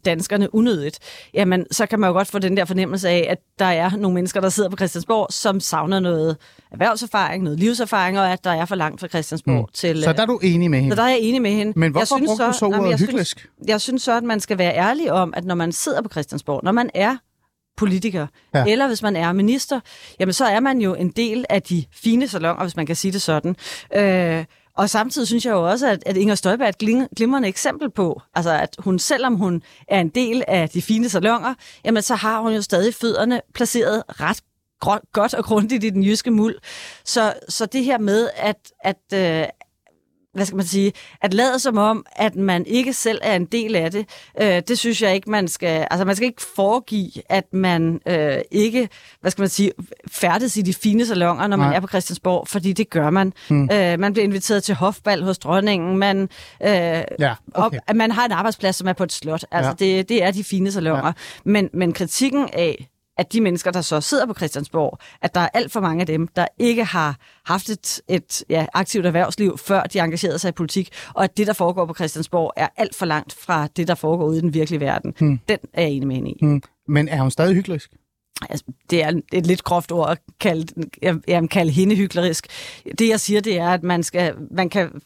[0.04, 0.98] danskerne unødigt,
[1.34, 4.14] jamen så kan man jo godt få den der fornemmelse af, at der er nogle
[4.14, 6.36] mennesker, der sidder på Christiansborg, som savner noget
[6.70, 9.72] erhvervserfaring, noget livserfaring, og at der er for langt fra Christiansborg mm.
[9.74, 10.02] til...
[10.02, 10.96] Så der er du enig med hende?
[10.96, 11.72] Så der er jeg enig med hende.
[11.76, 13.38] Men hvorfor jeg synes brugte du så ordet jeg hyklerisk?
[13.38, 16.08] Synes, jeg synes så, at man skal være ærlig om, at når man sidder på
[16.08, 17.16] Christiansborg, når man er
[17.76, 18.64] politiker, ja.
[18.66, 19.80] eller hvis man er minister,
[20.20, 23.12] jamen så er man jo en del af de fine salonger, hvis man kan sige
[23.12, 23.56] det sådan.
[23.96, 24.44] Øh,
[24.76, 28.20] og samtidig synes jeg jo også, at, at Inger Støjberg er et glimrende eksempel på,
[28.34, 31.54] altså at hun, selvom hun er en del af de fine salonger,
[31.84, 34.40] jamen så har hun jo stadig fødderne placeret ret
[35.12, 36.54] godt og grundigt i den jyske muld.
[37.04, 39.46] Så, så det her med, at, at, øh,
[40.34, 43.76] hvad skal man sige, at lade som om, at man ikke selv er en del
[43.76, 44.06] af det,
[44.40, 48.38] øh, det synes jeg ikke, man skal, altså man skal ikke foregive, at man øh,
[48.50, 48.88] ikke,
[49.20, 49.72] hvad skal man sige,
[50.10, 51.76] færdes i de fine salonger, når man Nej.
[51.76, 53.32] er på Christiansborg, fordi det gør man.
[53.48, 53.68] Hmm.
[53.72, 56.28] Øh, man bliver inviteret til hofbal hos dronningen, man,
[56.62, 56.68] øh,
[57.18, 57.78] ja, okay.
[57.88, 59.86] op, man har en arbejdsplads, som er på et slot, altså ja.
[59.86, 61.06] det, det er de fine salonger.
[61.06, 61.12] Ja.
[61.44, 62.88] Men, men kritikken af,
[63.18, 66.06] at de mennesker, der så sidder på Christiansborg, at der er alt for mange af
[66.06, 70.52] dem, der ikke har haft et, et ja, aktivt erhvervsliv, før de engagerede sig i
[70.52, 73.94] politik, og at det, der foregår på Christiansborg, er alt for langt fra det, der
[73.94, 75.14] foregår ude i den virkelige verden.
[75.18, 75.40] Hmm.
[75.48, 76.38] Den er jeg enig med hende i.
[76.40, 76.62] Hmm.
[76.88, 77.80] Men er hun stadig hyggelig?
[78.50, 80.66] Altså, det er et lidt groft ord at kalde,
[81.28, 82.46] jeg, kalde hende hyklerisk.
[82.98, 85.02] Det, jeg siger, det er, at man skal, man kan,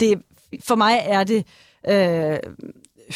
[0.00, 0.22] det,
[0.64, 1.46] for mig er det,
[1.88, 2.38] øh,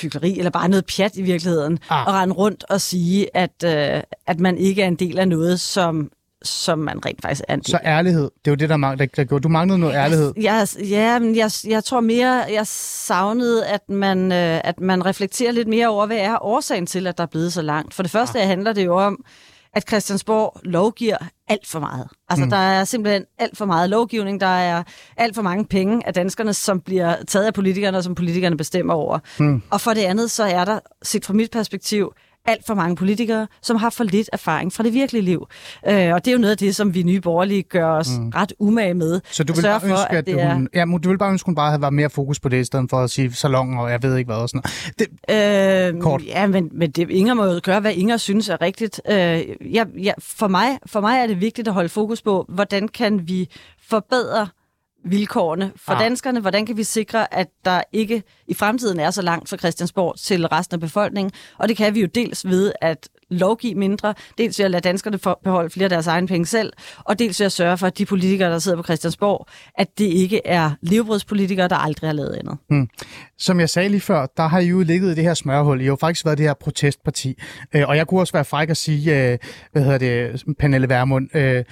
[0.00, 2.06] hyggeleri, eller bare noget pjat i virkeligheden, ah.
[2.06, 5.60] og rende rundt og sige, at, øh, at man ikke er en del af noget,
[5.60, 6.10] som
[6.44, 9.06] som man rent faktisk er en del Så ærlighed, det er jo det, der, mangler,
[9.06, 10.32] der, der Du manglede noget ærlighed.
[10.36, 15.52] Jeg, ja, men jeg, jeg tror mere, jeg savnede, at man, øh, at man reflekterer
[15.52, 17.94] lidt mere over, hvad er årsagen til, at der er blevet så langt.
[17.94, 18.48] For det første ah.
[18.48, 19.24] handler det jo om,
[19.74, 21.16] at Christiansborg lovgiver
[21.48, 22.08] alt for meget.
[22.28, 22.50] Altså, mm.
[22.50, 24.40] der er simpelthen alt for meget lovgivning.
[24.40, 24.82] Der er
[25.16, 28.94] alt for mange penge af danskerne, som bliver taget af politikerne, og som politikerne bestemmer
[28.94, 29.18] over.
[29.38, 29.62] Mm.
[29.70, 32.12] Og for det andet, så er der, set fra mit perspektiv,
[32.46, 35.46] alt for mange politikere, som har for lidt erfaring fra det virkelige liv.
[35.88, 38.28] Øh, og det er jo noget af det, som vi nye borgerlige gør os mm.
[38.28, 39.20] ret umage med.
[39.30, 40.86] Så du vil, bare ønske, for, at, at hun, er...
[40.86, 42.64] ja, du vil bare ønske, at hun bare havde været mere fokus på det, i
[42.64, 44.62] stedet for at sige salon og jeg ved ikke hvad og sådan
[44.98, 45.08] noget.
[45.28, 46.22] Det, øh, kort.
[46.26, 49.00] Ja, men, men det, Inger må jo gøre, hvad Inger synes er rigtigt.
[49.10, 49.14] Øh,
[49.74, 53.28] ja, ja, for, mig, for mig er det vigtigt at holde fokus på, hvordan kan
[53.28, 53.48] vi
[53.88, 54.48] forbedre
[55.04, 56.00] vilkårene for ah.
[56.00, 56.40] danskerne.
[56.40, 60.46] Hvordan kan vi sikre, at der ikke i fremtiden er så langt fra Christiansborg til
[60.46, 61.32] resten af befolkningen?
[61.58, 65.18] Og det kan vi jo dels ved at lovgive mindre, dels ved at lade danskerne
[65.44, 68.06] beholde flere af deres egne penge selv, og dels ved at sørge for, at de
[68.06, 69.46] politikere, der sidder på Christiansborg,
[69.78, 72.58] at det ikke er levebrødspolitikere, der aldrig har lavet andet.
[72.68, 72.88] Hmm.
[73.38, 75.80] Som jeg sagde lige før, der har I jo ligget i det her smørhul.
[75.80, 77.38] I har jo faktisk været det her protestparti.
[77.74, 79.38] Øh, og jeg kunne også være fræk at sige, øh,
[79.72, 81.64] hvad hedder det, Pernille Vermund, øh,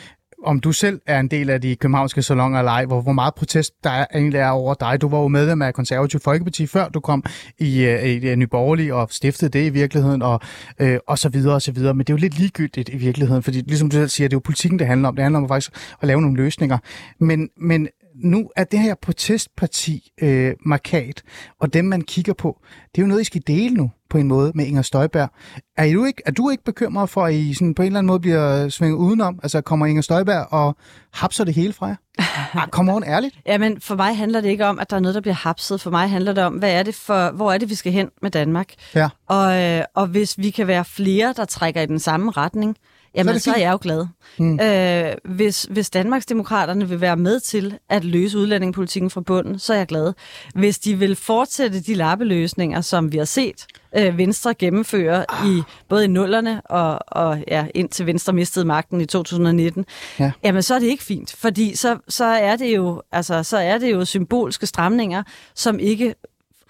[0.45, 3.35] om du selv er en del af de københavnske salonger eller ej, hvor, hvor meget
[3.35, 5.01] protest der er, egentlig er over dig.
[5.01, 7.25] Du var jo medlem af Konservativ Folkeparti, før du kom
[7.59, 10.41] i, øh, i, øh, i, i Nyborgerlig og stiftede det i virkeligheden, og,
[10.79, 11.95] øh, og så videre og så videre.
[11.95, 14.37] Men det er jo lidt ligegyldigt i virkeligheden, fordi ligesom du selv siger, det er
[14.37, 15.17] jo politikken, det handler om.
[15.17, 16.79] Det handler om faktisk at lave nogle løsninger.
[17.19, 21.23] Men, men nu er det her protestparti øh, markat,
[21.61, 22.61] og dem man kigger på,
[22.95, 25.31] det er jo noget, I skal dele nu på en måde med Inger Støjberg.
[25.77, 28.07] Er du ikke, er du ikke bekymret for, at I sådan på en eller anden
[28.07, 29.41] måde bliver svinget udenom?
[29.43, 30.77] Altså kommer Inger Støjberg og
[31.13, 31.97] hapser det hele fra jer?
[32.63, 33.39] ah, kom on, ærligt.
[33.47, 35.81] Jamen, for mig handler det ikke om, at der er noget, der bliver hapset.
[35.81, 38.09] For mig handler det om, hvad er det for, hvor er det, vi skal hen
[38.23, 38.75] med Danmark?
[38.95, 39.09] Ja.
[39.29, 42.77] Og, øh, og hvis vi kan være flere, der trækker i den samme retning,
[43.15, 44.07] Jamen, så er, så er jeg jo glad.
[44.39, 44.61] Mm.
[44.61, 49.77] Øh, hvis, hvis Danmarksdemokraterne vil være med til at løse udlændingepolitikken fra bunden, så er
[49.77, 50.13] jeg glad.
[50.55, 55.49] Hvis de vil fortsætte de lappeløsninger, som vi har set øh, Venstre gennemføre ah.
[55.49, 59.85] i både i nullerne og, og ja, indtil Venstre mistede magten i 2019,
[60.19, 60.33] ja.
[60.45, 63.79] jamen så er det ikke fint, fordi så, så, er det jo, altså, så er
[63.79, 65.23] det jo symbolske stramninger,
[65.55, 66.15] som ikke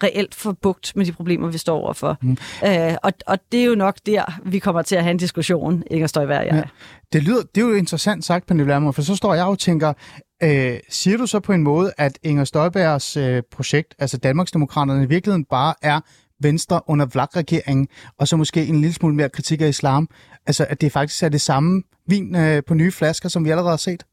[0.03, 2.17] reelt få bugt med de problemer, vi står overfor.
[2.21, 2.37] Mm.
[2.65, 5.83] Øh, og, og det er jo nok der, vi kommer til at have en diskussion,
[5.91, 6.55] Inger Støjberg og jeg.
[6.55, 6.61] Ja.
[7.13, 9.93] Det, lyder, det er jo interessant sagt, Pernille Vermund, for så står jeg og tænker,
[10.43, 15.07] øh, siger du så på en måde, at Inger Støjbergs øh, projekt, altså Danmarksdemokraterne, i
[15.07, 15.99] virkeligheden bare er
[16.41, 17.87] Venstre under vlak-regeringen,
[18.19, 20.09] og så måske en lille smule mere kritik af islam.
[20.45, 23.69] Altså, at det faktisk er det samme vin øh, på nye flasker, som vi allerede
[23.69, 24.03] har set?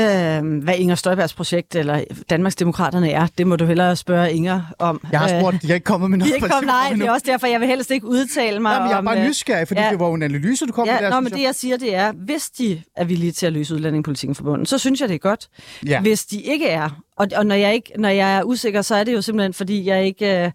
[0.00, 5.00] Øh, hvad Inger Støjbergs projekt eller Danmarksdemokraterne er, det må du hellere spørge Inger om.
[5.12, 6.28] Jeg har spurgt, de er ikke kommet med noget.
[6.28, 8.72] De er ikke kommet, nej, det er også derfor, jeg vil helst ikke udtale mig
[8.72, 9.04] Jamen, jeg er om...
[9.04, 9.90] bare øh, nysgerrig, fordi ja.
[9.90, 11.10] det var jo en analyse, du kom Ja, med der.
[11.10, 14.34] nå, men det jeg siger, det er, hvis de er villige til at løse udlændingepolitikken
[14.34, 15.48] for bunden, så synes jeg, det er godt.
[15.86, 16.00] Ja.
[16.00, 19.04] Hvis de ikke er, og, og når, jeg ikke, når jeg er usikker, så er
[19.04, 20.44] det jo simpelthen, fordi jeg ikke...
[20.44, 20.50] Øh,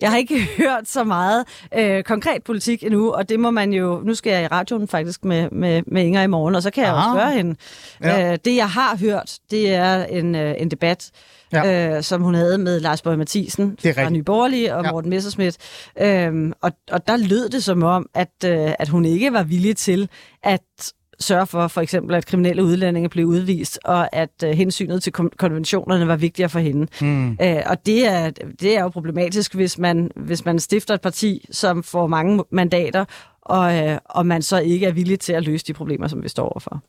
[0.00, 1.44] jeg har ikke hørt så meget
[1.78, 4.00] øh, konkret politik endnu, og det må man jo...
[4.04, 6.84] Nu skal jeg i radioen faktisk med, med, med Inger i morgen, og så kan
[6.84, 7.56] jeg jo spørge hende.
[8.02, 8.32] Ja.
[8.32, 11.10] Øh, det, jeg har hørt, det er en, øh, en debat,
[11.52, 11.96] Ja.
[11.96, 14.10] øh, som hun havde med Lars Bøge Mathisen fra.
[14.10, 14.92] Nye Borgerlige og ja.
[14.92, 15.56] Morten Messerschmidt.
[16.00, 19.76] Øhm, og, og der lød det som om, at, øh, at hun ikke var villig
[19.76, 20.08] til
[20.42, 25.12] at sørge for, for eksempel, at kriminelle udlændinge blev udvist, og at øh, hensynet til
[25.18, 26.86] kon- konventionerne var vigtigere for hende.
[27.00, 27.30] Mm.
[27.30, 31.46] Øh, og det er, det er jo problematisk, hvis man, hvis man stifter et parti,
[31.50, 33.04] som får mange mandater,
[33.42, 36.28] og, øh, og man så ikke er villig til at løse de problemer, som vi
[36.28, 36.82] står overfor.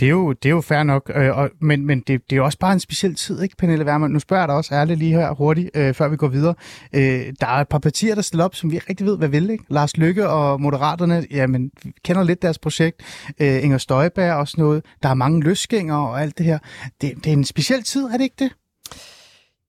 [0.00, 2.36] Det er jo, det er jo fair nok, øh, og, men, men det, det er
[2.36, 4.12] jo også bare en speciel tid, ikke, Pernille Wermund?
[4.12, 6.54] Nu spørger jeg dig også ærligt lige her hurtigt, øh, før vi går videre.
[6.94, 9.28] Øh, der er et par partier, der stiller op, som vi ikke rigtig ved, hvad
[9.28, 9.64] vil, ikke?
[9.68, 13.02] Lars Lykke og Moderaterne, jamen, vi kender lidt deres projekt.
[13.40, 14.84] Øh, Inger Støjberg og sådan noget.
[15.02, 16.58] Der er mange løsgængere og alt det her.
[17.00, 18.52] Det, det er en speciel tid, er det ikke det?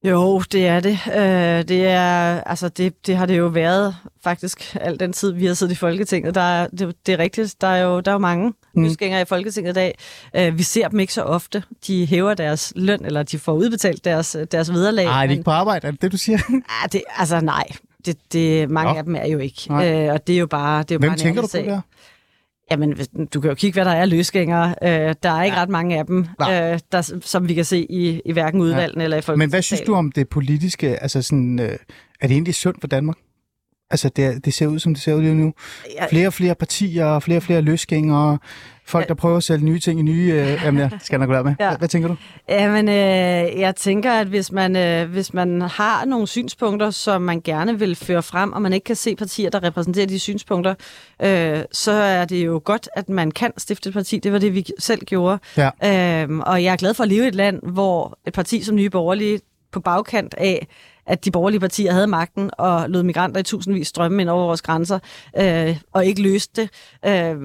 [0.10, 1.00] Jo, det er det.
[1.08, 5.46] Øh, det, er, altså det, det har det jo været faktisk al den tid, vi
[5.46, 6.36] har siddet i Folketinget.
[6.36, 8.86] Der er, det, det er rigtigt, der er jo, der er jo mange Mm.
[8.86, 9.98] i Folketinget i dag.
[10.36, 11.64] Øh, vi ser dem ikke så ofte.
[11.88, 15.06] De hæver deres løn, eller de får udbetalt deres, deres vederlag.
[15.06, 16.38] Nej, det er ikke på arbejde, er det det, du siger?
[16.84, 17.64] Ah, det, altså nej,
[18.06, 18.98] det, det, mange Nå.
[18.98, 19.74] af dem er jo ikke.
[19.74, 21.82] Øh, og det er jo bare, det er jo Hvem bare tænker du på der?
[22.72, 22.98] Jamen,
[23.34, 24.76] du kan jo kigge, hvad der er løsgængere.
[24.84, 25.62] Øh, der er ikke Ja.
[25.62, 26.72] ret mange af dem, Nej.
[26.74, 29.04] øh, der, som vi kan se i, i hverken udvalgene ja.
[29.04, 29.38] eller i.
[29.38, 31.02] Men hvad synes du om det politiske?
[31.04, 31.66] Altså sådan, øh,
[32.22, 33.16] er det egentlig sundt for Danmark?
[33.90, 35.54] Altså, det, det ser ud, som det ser ud lige nu.
[36.10, 38.38] Flere og flere partier, flere og flere løsgængere,
[38.86, 40.34] folk, der prøver at sælge nye ting i nye...
[40.34, 41.56] Øh, jamen, jeg skal nok lade med.
[41.60, 41.68] Ja.
[41.68, 42.16] Hvad, hvad tænker du?
[42.50, 47.42] Jamen, øh, jeg tænker, at hvis man, øh, hvis man har nogle synspunkter, som man
[47.42, 50.76] gerne vil føre frem, og man ikke kan se partier, der repræsenterer de synspunkter,
[51.22, 54.20] øh, så er det jo godt, at man kan stifte et parti.
[54.20, 55.40] Det var det, vi selv gjorde.
[55.58, 56.24] Ja.
[56.24, 58.76] Øh, og jeg er glad for at leve i et land, hvor et parti som
[58.76, 59.40] Nye Borgerlige
[59.72, 60.68] på bagkant af,
[61.08, 64.62] at de borgerlige partier havde magten og lod migranter i tusindvis strømme ind over vores
[64.62, 65.00] grænser,
[65.38, 66.70] øh, og ikke løste det.
[67.06, 67.36] Øh,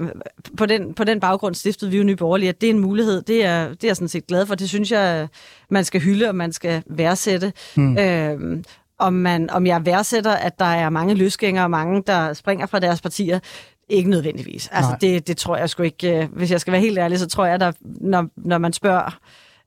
[0.57, 3.21] på, den, på den baggrund stiftede vi jo Nye Borgerlige, at det er en mulighed.
[3.21, 4.55] Det er, det er jeg sådan set glad for.
[4.55, 5.27] Det synes jeg,
[5.69, 7.53] man skal hylde, og man skal værdsætte.
[7.75, 7.97] Mm.
[7.97, 8.63] Øh,
[8.99, 12.79] om, man, om jeg værdsætter, at der er mange løsgængere og mange, der springer fra
[12.79, 13.39] deres partier,
[13.89, 14.69] ikke nødvendigvis.
[14.71, 14.97] Altså, Nej.
[15.01, 16.17] det, det tror jeg sgu ikke.
[16.21, 19.17] øh, Hvis jeg skal være helt ærlig, så tror jeg, at når, når man spørger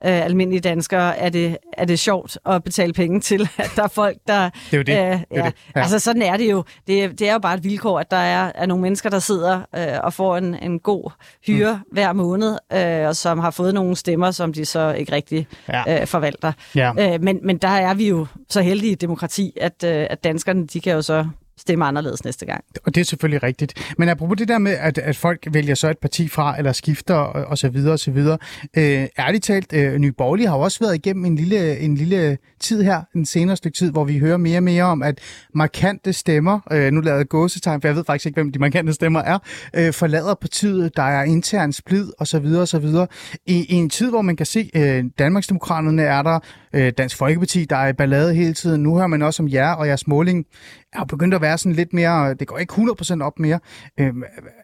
[0.05, 3.87] øh, almindelige danskere, er det, er det sjovt at betale penge til, at der er
[3.87, 4.49] folk, der...
[4.71, 4.91] Det er jo det.
[4.91, 5.45] Øh, Det er ja.
[5.45, 5.53] det.
[5.75, 5.81] Ja.
[5.81, 6.63] Altså, sådan er det jo.
[6.87, 9.19] Det, er- det er jo bare et vilkår, at der er, er nogle mennesker, der
[9.19, 11.11] sidder øh, og får en, en god
[11.47, 11.79] hyre mm.
[11.91, 16.01] hver måned, øh, og som har fået nogle stemmer, som de så ikke rigtig Ja.
[16.01, 16.51] øh, forvalter.
[16.75, 16.91] Ja.
[16.99, 20.67] Øh, men, men der er vi jo så heldige i demokrati, at, øh, at danskerne,
[20.67, 21.27] de kan jo så
[21.57, 22.63] stemme anderledes næste gang.
[22.85, 23.93] Og det er selvfølgelig rigtigt.
[23.97, 27.15] Men apropos det der med, at, at folk vælger så et parti fra, eller skifter,
[27.15, 28.37] og, og så videre, og så videre.
[28.77, 32.37] Øh, ærligt talt, øh, Nye Borgerlige har jo også været igennem en lille, en lille
[32.65, 35.19] tid her, en senere stykke tid, hvor vi hører mere og mere om, at
[35.53, 39.19] markante stemmer, øh, nu lavet gåsetegn, for jeg ved faktisk ikke, hvem de markante stemmer
[39.19, 39.39] er,
[39.75, 43.07] øh, forlader partiet, der er intern splid, og så videre, og så videre.
[43.45, 46.39] I, i en tid, hvor man kan se, øh, Danmarksdemokraterne er der,
[46.73, 48.83] øh, Dansk Folkeparti, der er i ballade hele tiden.
[48.83, 50.45] Nu hører man også om jer, og jeres måling
[50.93, 53.59] er jo begyndt at være sådan lidt mere, det går ikke 100% op mere.
[53.99, 54.13] Øh,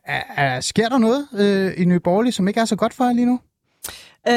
[0.05, 3.03] er, er, sker der noget øh, i Nye Borgerlige, som ikke er så godt for
[3.03, 3.39] jer lige nu?
[4.27, 4.33] Øh,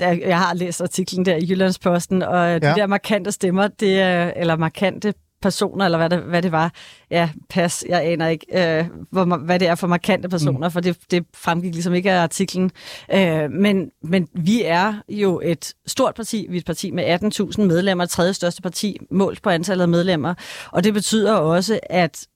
[0.00, 2.54] jeg, jeg har læst artiklen der i Jyllandsposten, og ja.
[2.54, 6.72] De der markante stemmer, det er, eller markante personer, eller hvad det, hvad det var.
[7.10, 10.72] Ja, pas, jeg aner ikke, øh, hvor, hvad det er for markante personer, mm.
[10.72, 12.70] for det, det fremgik ligesom ikke af artiklen.
[13.14, 17.04] Øh, men, men vi er jo et stort parti, vi er et parti med
[17.58, 20.34] 18.000 medlemmer, tredje største parti, målt på antallet af medlemmer,
[20.72, 22.26] og det betyder også, at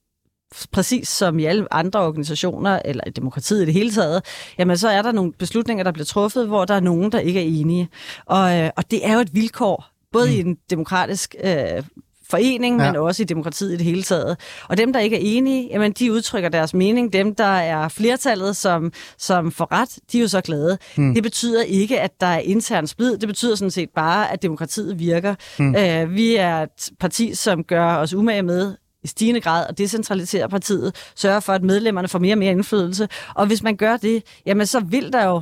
[0.71, 4.25] præcis som i alle andre organisationer, eller i demokratiet i det hele taget,
[4.59, 7.39] jamen så er der nogle beslutninger, der bliver truffet, hvor der er nogen, der ikke
[7.39, 7.89] er enige.
[8.25, 10.33] Og, øh, og det er jo et vilkår, både mm.
[10.33, 11.83] i en demokratisk øh,
[12.29, 12.91] forening, ja.
[12.91, 14.37] men også i demokratiet i det hele taget.
[14.69, 17.13] Og dem, der ikke er enige, jamen, de udtrykker deres mening.
[17.13, 20.77] Dem, der er flertallet, som, som får ret, de er jo så glade.
[20.97, 21.13] Mm.
[21.13, 23.17] Det betyder ikke, at der er intern splid.
[23.17, 25.35] Det betyder sådan set bare, at demokratiet virker.
[25.59, 25.75] Mm.
[25.75, 28.75] Øh, vi er et parti, som gør os umage med
[29.05, 33.07] i stigende grad at decentralisere partiet, sørge for, at medlemmerne får mere og mere indflydelse.
[33.35, 35.41] Og hvis man gør det, jamen så vil der jo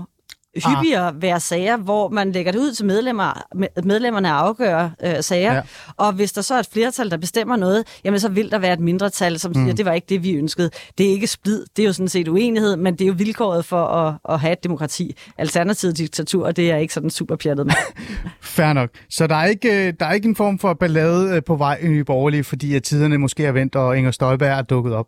[0.56, 1.22] hyppigere ah.
[1.22, 3.44] være sager, hvor man lægger det ud til medlemmer,
[3.84, 5.54] medlemmerne at afgøre øh, sager.
[5.54, 5.62] Ja.
[5.98, 8.74] Og hvis der så er et flertal, der bestemmer noget, jamen så vil der være
[8.74, 9.76] et mindretal, som siger, mm.
[9.76, 10.70] det var ikke det, vi ønskede.
[10.98, 13.66] Det er ikke splid, det er jo sådan set uenighed, men det er jo vilkåret
[13.66, 15.16] for at, at have et demokrati.
[15.38, 17.76] Alternativet diktatur, det er ikke sådan super pjattet med.
[18.42, 18.90] Fair nok.
[19.10, 21.80] Så der er, ikke, øh, der er ikke en form for ballade øh, på vej
[21.82, 25.08] i Nye Borgerlige, fordi at tiderne måske er vendt, og Inger Støjberg er dukket op?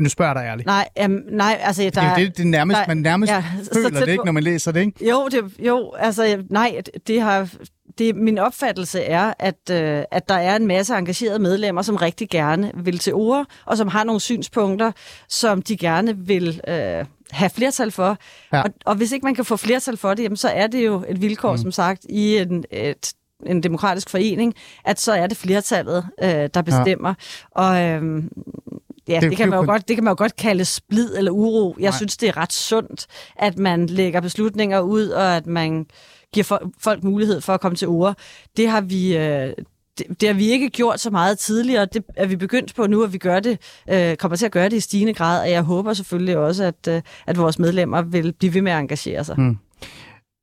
[0.00, 0.66] Nu spørger jeg dig ærligt.
[0.66, 1.82] Nej, um, nej altså...
[1.82, 4.32] Der, det er jo det, det nærmest, der, man nærmest ja, føler det, ikke, når
[4.32, 5.08] man læser det, ikke?
[5.08, 7.48] Jo, det, jo altså, nej, det har...
[7.98, 12.28] Det, min opfattelse er, at, øh, at der er en masse engagerede medlemmer, som rigtig
[12.30, 14.92] gerne vil til ord, og som har nogle synspunkter,
[15.28, 18.16] som de gerne vil øh, have flertal for.
[18.52, 18.62] Ja.
[18.62, 21.04] Og, og hvis ikke man kan få flertal for det, jamen, så er det jo
[21.08, 21.58] et vilkår, mm.
[21.58, 23.12] som sagt, i en, et,
[23.46, 24.54] en demokratisk forening,
[24.84, 27.14] at så er det flertallet, øh, der bestemmer.
[27.58, 27.62] Ja.
[27.62, 28.22] Og øh,
[29.10, 31.30] ja, det, det, kan man jo godt, det kan man jo godt kalde splid eller
[31.30, 31.76] uro.
[31.78, 31.96] Jeg Nej.
[31.96, 33.06] synes, det er ret sundt,
[33.36, 35.86] at man lægger beslutninger ud, og at man
[36.34, 38.16] giver folk mulighed for at komme til ord.
[38.56, 39.16] Det har vi...
[39.16, 39.52] Øh,
[39.98, 41.86] det, det har vi ikke gjort så meget tidligere.
[41.92, 43.58] Det er vi begyndt på nu, at vi gør det,
[43.90, 46.88] øh, kommer til at gøre det i stigende grad, og jeg håber selvfølgelig også, at,
[46.88, 49.34] øh, at vores medlemmer vil blive ved med at engagere sig.
[49.36, 49.56] Hmm.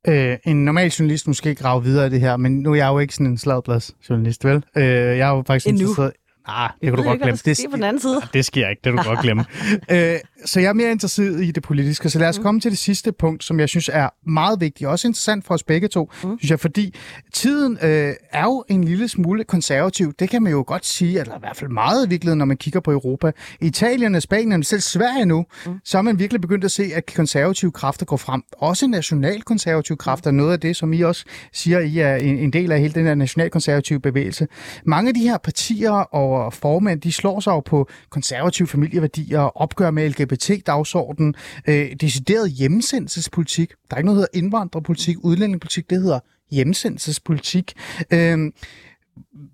[0.08, 2.98] Øh, en normal journalist måske grave videre i det her, men nu er jeg jo
[2.98, 4.64] ikke sådan en sladblads journalist, vel?
[4.76, 5.80] Øh, jeg er jo faktisk Endnu.
[5.80, 6.12] interesseret...
[6.48, 7.38] Ah, det kan du godt glemme.
[7.44, 8.20] Det, på den anden side.
[8.32, 9.44] det sker ikke, det du godt glemme.
[9.90, 12.42] øh, så jeg er mere interesseret i det politiske, så lad os mm.
[12.42, 15.54] komme til det sidste punkt, som jeg synes er meget vigtigt, og også interessant for
[15.54, 16.38] os begge to, mm.
[16.38, 16.94] synes jeg, fordi
[17.32, 20.12] tiden øh, er jo en lille smule konservativ.
[20.18, 22.56] Det kan man jo godt sige, eller i hvert fald meget i virkeligheden, når man
[22.56, 23.32] kigger på Europa.
[23.60, 25.72] I Italien og Spanien, selv Sverige nu, mm.
[25.84, 28.42] så har man virkelig begyndt at se, at konservative kræfter går frem.
[28.58, 32.80] Også nationalkonservative kræfter, noget af det, som I også siger, I er en del af
[32.80, 34.46] hele den her nationalkonservative bevægelse.
[34.84, 39.90] Mange af de her partier og formænd, de slår sig jo på konservative familieværdier, opgør
[39.90, 41.34] med LGBT LGBT-dagsordenen,
[41.68, 43.70] øh, decideret hjemsendelsespolitik.
[43.90, 46.20] Der er ikke noget, der hedder indvandrerpolitik, udlændingepolitik, det hedder
[46.50, 47.72] hjemsendelsespolitik.
[48.12, 48.38] Øh,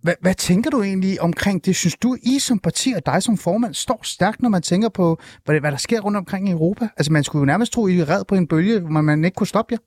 [0.03, 1.77] hvad, hvad tænker du egentlig omkring det?
[1.77, 5.21] Synes du, I som parti og dig som formand står stærkt, når man tænker på,
[5.45, 6.89] hvad, hvad der sker rundt omkring i Europa?
[6.97, 9.35] Altså man skulle jo nærmest tro, I er red på en bølge, hvor man ikke
[9.35, 9.79] kunne stoppe jer.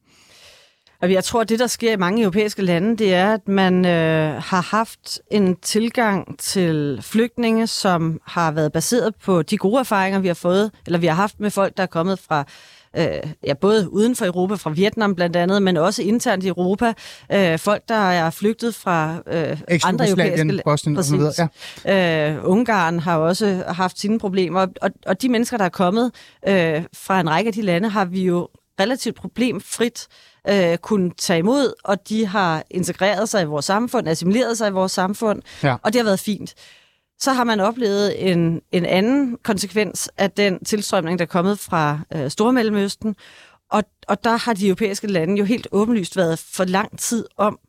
[1.02, 4.42] Jeg tror, at det, der sker i mange europæiske lande, det er, at man øh,
[4.44, 10.28] har haft en tilgang til flygtninge, som har været baseret på de gode erfaringer, vi
[10.28, 12.46] har fået, eller vi har haft med folk, der er kommet fra
[12.98, 16.94] øh, ja, både uden for Europa, fra Vietnam blandt andet, men også internt i Europa.
[17.32, 20.62] Øh, folk, der er flygtet fra øh, andre europæiske lande.
[20.66, 21.50] Bosnien og så videre,
[21.86, 22.36] ja.
[22.36, 26.12] øh, Ungarn har også haft sine problemer, og, og de mennesker, der er kommet
[26.48, 28.48] øh, fra en række af de lande, har vi jo
[28.80, 30.08] relativt problemfrit
[30.50, 34.72] øh, kunne tage imod, og de har integreret sig i vores samfund, assimileret sig i
[34.72, 35.76] vores samfund, ja.
[35.84, 36.54] og det har været fint.
[37.20, 42.00] Så har man oplevet en, en anden konsekvens af den tilstrømning, der er kommet fra
[42.14, 43.16] øh, Stormellemøsten,
[43.72, 47.60] og, og der har de europæiske lande jo helt åbenlyst været for lang tid om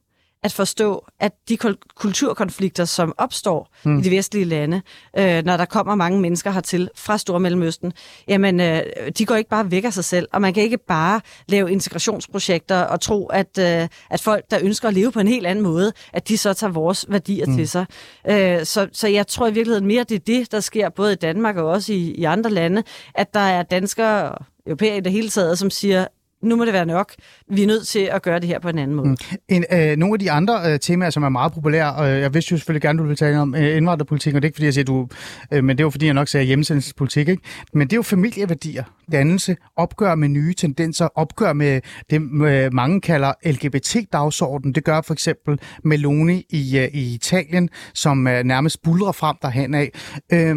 [0.43, 1.59] at forstå, at de
[1.95, 3.99] kulturkonflikter, som opstår mm.
[3.99, 4.82] i de vestlige lande,
[5.18, 7.93] øh, når der kommer mange mennesker hertil fra Stormellemøsten,
[8.28, 8.82] jamen, øh,
[9.18, 12.80] de går ikke bare væk af sig selv, og man kan ikke bare lave integrationsprojekter
[12.80, 15.93] og tro, at, øh, at folk, der ønsker at leve på en helt anden måde,
[16.12, 17.57] at de så tager vores værdier mm.
[17.57, 17.86] til sig.
[18.28, 21.16] Øh, så, så jeg tror i virkeligheden mere, det er det, der sker både i
[21.16, 22.82] Danmark og også i, i andre lande,
[23.14, 26.07] at der er danskere og europæere i det hele taget, som siger,
[26.43, 27.12] nu må det være nok.
[27.51, 29.09] Vi er nødt til at gøre det her på en anden måde.
[29.09, 29.16] Mm.
[29.49, 32.34] En, øh, nogle af de andre øh, temaer, som er meget populære, og øh, jeg
[32.34, 34.64] vidste jo selvfølgelig gerne, du ville tale om øh, indvandrerpolitik, og det er ikke fordi,
[34.64, 35.09] jeg siger, du,
[35.53, 37.43] øh, men det er jo fordi, jeg nok sagde hjemmesendelsespolitik, ikke?
[37.74, 41.80] Men det er jo familieværdier, dannelse, opgør med nye tendenser, opgør med
[42.11, 44.74] det, øh, mange kalder LGBT-dagsordenen.
[44.74, 49.74] Det gør for eksempel Meloni i, øh, i Italien, som øh, nærmest bulrer frem derhen
[49.74, 49.91] af.
[50.32, 50.57] Øh,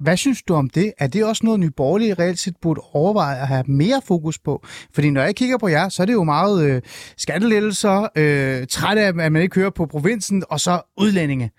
[0.00, 0.92] hvad synes du om det?
[0.98, 4.66] Er det også noget, Nye Borgerlige reelt set burde overveje at have mere fokus på?
[4.94, 6.82] Fordi når jeg kigger på jer, så er det jo meget øh,
[7.16, 11.50] skattelettelser, øh, træt af, at man ikke hører på provinsen, og så udlændinge.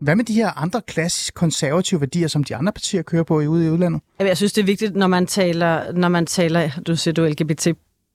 [0.00, 3.66] Hvad med de her andre klassisk konservative værdier, som de andre partier kører på ude
[3.66, 4.02] i udlandet?
[4.18, 7.68] Jeg synes, det er vigtigt, når man taler, når man taler du siger du LGBT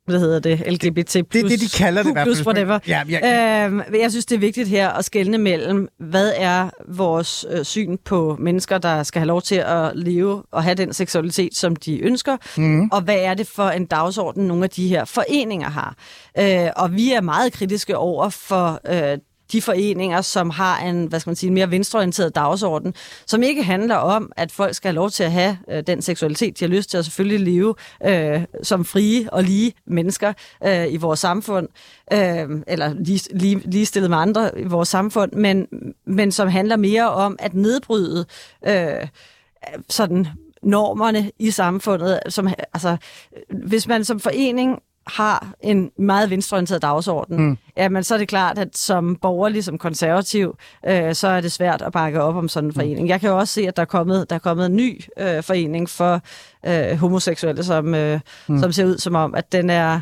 [0.06, 1.14] hvad hedder det, LGBT+.
[1.14, 2.48] Det er det, de kalder det i hvert fald.
[2.48, 2.80] whatever.
[2.88, 3.66] Ja, ja.
[3.66, 7.98] Øhm, jeg synes, det er vigtigt her at skelne mellem, hvad er vores øh, syn
[8.06, 12.00] på mennesker, der skal have lov til at leve og have den seksualitet, som de
[12.00, 12.90] ønsker, mm.
[12.92, 15.96] og hvad er det for en dagsorden, nogle af de her foreninger har.
[16.40, 19.18] Øh, og vi er meget kritiske over for øh,
[19.52, 22.94] de foreninger, som har en, hvad skal man sige, mere venstreorienteret dagsorden,
[23.26, 26.60] som ikke handler om, at folk skal have lov til at have øh, den seksualitet,
[26.60, 27.76] de har lyst til at selvfølgelig leve
[28.06, 30.34] øh, som frie og lige mennesker
[30.64, 31.68] øh, i vores samfund,
[32.14, 35.68] øh, eller lige, lige, ligestillet med andre i vores samfund, men,
[36.06, 38.26] men som handler mere om at nedbryde
[38.68, 39.08] øh,
[39.90, 40.28] sådan
[40.64, 42.20] normerne i samfundet.
[42.30, 42.98] Som, altså,
[43.50, 47.58] hvis man som forening har en meget venstreorienteret dagsorden, mm.
[47.78, 50.56] jamen, så er det klart, at som borgerlig, som konservativ,
[50.88, 53.02] øh, så er det svært at bakke op om sådan en forening.
[53.02, 53.08] Mm.
[53.08, 55.44] Jeg kan jo også se, at der er kommet, der er kommet en ny øh,
[55.44, 56.22] forening for
[56.66, 58.60] øh, homoseksuelle, som, øh, mm.
[58.60, 60.02] som ser ud som om, at den er,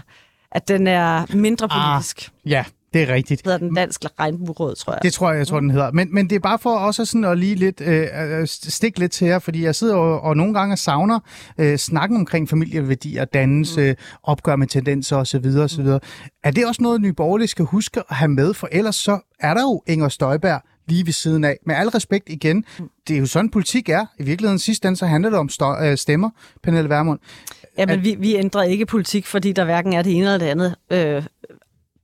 [0.51, 1.93] at den er mindre Ah.
[1.95, 2.31] politisk.
[2.45, 2.63] Ja,
[2.93, 3.43] det er rigtigt.
[3.43, 4.99] Det hedder den dansk regnbueråd, tror jeg.
[5.03, 5.91] Det tror jeg, jeg tror, den hedder.
[5.91, 9.11] Men, men det er bare for også sådan at lige lidt, øh, øh, stikke lidt
[9.11, 11.19] til her, fordi jeg sidder og, og nogle gange savner
[11.57, 14.05] øh, snakken omkring familieværdier, dannelse, mm.
[14.23, 15.45] opgør med tendenser osv.
[15.57, 15.83] osv.
[15.83, 15.99] Mm.
[16.43, 18.53] Er det også noget, Nye Borgerlige skal huske at have med?
[18.53, 21.57] For ellers så er der jo Inger Støjberg lige ved siden af.
[21.65, 22.65] Med al respekt igen,
[23.07, 24.05] det er jo sådan, politik er.
[24.19, 26.29] I virkeligheden sidst ende, så handler det om støj, øh, stemmer,
[26.63, 27.19] Pernille Vermund.
[27.77, 30.45] Ja, men vi, vi ændrer ikke politik, fordi der hverken er det ene eller det
[30.45, 31.23] andet øh,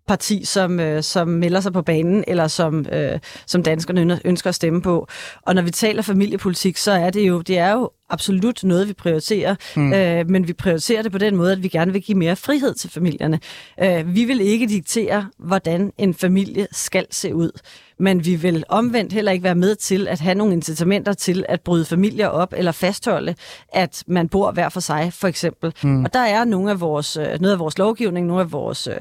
[0.07, 4.55] parti, som, øh, som melder sig på banen, eller som, øh, som danskerne ønsker at
[4.55, 5.07] stemme på.
[5.41, 8.93] Og når vi taler familiepolitik, så er det jo, det er jo absolut noget, vi
[8.93, 9.93] prioriterer, mm.
[9.93, 12.73] øh, men vi prioriterer det på den måde, at vi gerne vil give mere frihed
[12.73, 13.39] til familierne.
[13.83, 17.51] Øh, vi vil ikke diktere, hvordan en familie skal se ud,
[17.99, 21.61] men vi vil omvendt heller ikke være med til at have nogle incitamenter til at
[21.61, 23.35] bryde familier op eller fastholde,
[23.73, 25.73] at man bor hver for sig, for eksempel.
[25.83, 26.03] Mm.
[26.03, 28.95] Og der er nogle af vores, øh, noget af vores lovgivning, nogle af vores øh,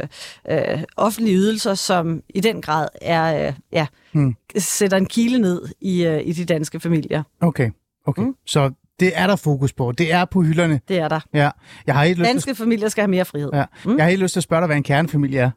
[0.51, 4.35] øh, offentlige ydelser, som i den grad er, øh, ja, mm.
[4.59, 7.23] sætter en kile ned i, øh, i de danske familier.
[7.41, 7.71] Okay,
[8.07, 8.23] okay.
[8.23, 8.35] Mm.
[8.47, 8.71] Så
[9.01, 9.93] det er der fokus på.
[9.93, 10.81] Det er på hylderne.
[10.89, 11.21] Det er der.
[11.35, 11.51] Ja.
[11.87, 12.57] Jeg har helt lyst Danske til...
[12.57, 13.51] familier skal have mere frihed.
[13.53, 13.65] Ja.
[13.85, 13.97] Mm.
[13.97, 15.51] Jeg har helt lyst til at spørge dig, hvad en kernefamilie er.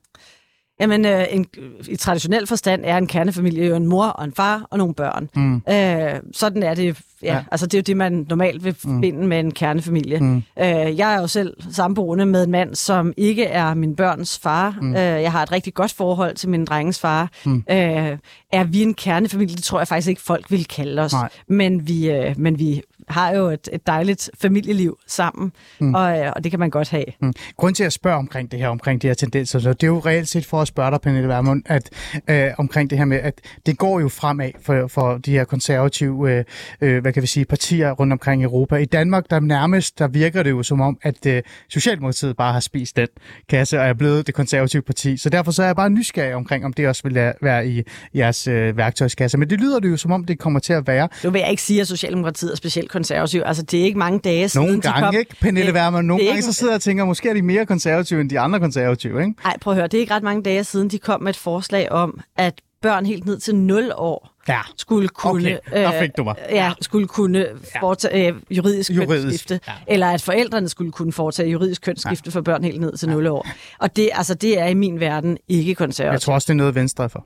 [0.79, 1.45] Jamen, øh, en,
[1.87, 5.29] i traditionel forstand er en kernefamilie jo en mor og en far og nogle børn.
[5.35, 5.55] Mm.
[5.69, 6.97] Øh, sådan er det.
[7.23, 7.43] Ja, ja.
[7.51, 9.27] Altså, det er jo det, man normalt vil forbinde mm.
[9.27, 10.19] med en kernefamilie.
[10.19, 10.35] Mm.
[10.37, 14.77] Øh, jeg er jo selv samboende med en mand, som ikke er min børns far.
[14.81, 14.95] Mm.
[14.95, 17.31] Øh, jeg har et rigtig godt forhold til min drengens far.
[17.45, 17.63] Mm.
[17.71, 18.17] Øh,
[18.51, 19.55] er vi en kernefamilie?
[19.55, 21.13] Det tror jeg faktisk ikke, folk vil kalde os.
[21.49, 25.95] Men vi, øh, men vi har jo et, et dejligt familieliv sammen, mm.
[25.95, 27.05] og, øh, og det kan man godt have.
[27.21, 27.33] Mm.
[27.57, 29.99] Grunden til at spørge omkring det her, omkring de her tendenser, så det er jo
[29.99, 31.89] reelt set for at spørge dig, Pernille Vermund, at
[32.27, 33.33] øh, omkring det her med, at
[33.65, 36.43] det går jo fremad for, for de her konservative, øh,
[36.81, 38.75] øh, hvad kan vi sige, partier rundt omkring i Europa.
[38.75, 42.59] I Danmark, der nærmest, der virker det jo som om, at øh, Socialdemokratiet bare har
[42.59, 43.07] spist den
[43.49, 45.17] kasse og er blevet det konservative parti.
[45.17, 47.83] Så derfor så er jeg bare nysgerrig omkring, om det også vil være i
[48.15, 49.37] jeres øh, værktøjskasse.
[49.37, 51.09] Men det lyder det jo som om, det kommer til at være.
[51.23, 53.41] Nu vil jeg ikke sige, at Socialdemokratiet er specielt konservativ.
[53.45, 55.15] Altså, det er ikke mange dage siden, Nogle gange, de kom...
[55.15, 55.35] ikke?
[55.41, 56.45] Pernille Vermund, nogle gange ikke...
[56.45, 59.33] så sidder jeg og tænker, måske er de mere konservative end de andre konservative, ikke?
[59.43, 61.37] Nej, prøv at høre, det er ikke ret mange dage siden, de kom med et
[61.37, 64.59] forslag om, at børn helt ned til 0 år ja.
[64.77, 65.83] skulle kunne, okay.
[65.83, 66.35] Der fik du mig.
[66.49, 67.45] Øh, ja, skulle kunne
[67.79, 69.73] foretage øh, juridisk, juridisk kønsskifte, ja.
[69.87, 72.37] eller at forældrene skulle kunne foretage juridisk kønsskifte ja.
[72.37, 73.31] for børn helt ned til 0 ja.
[73.31, 73.47] år.
[73.79, 76.13] Og det, altså, det er i min verden ikke konservativt.
[76.13, 77.25] Jeg tror også, det er noget venstre for.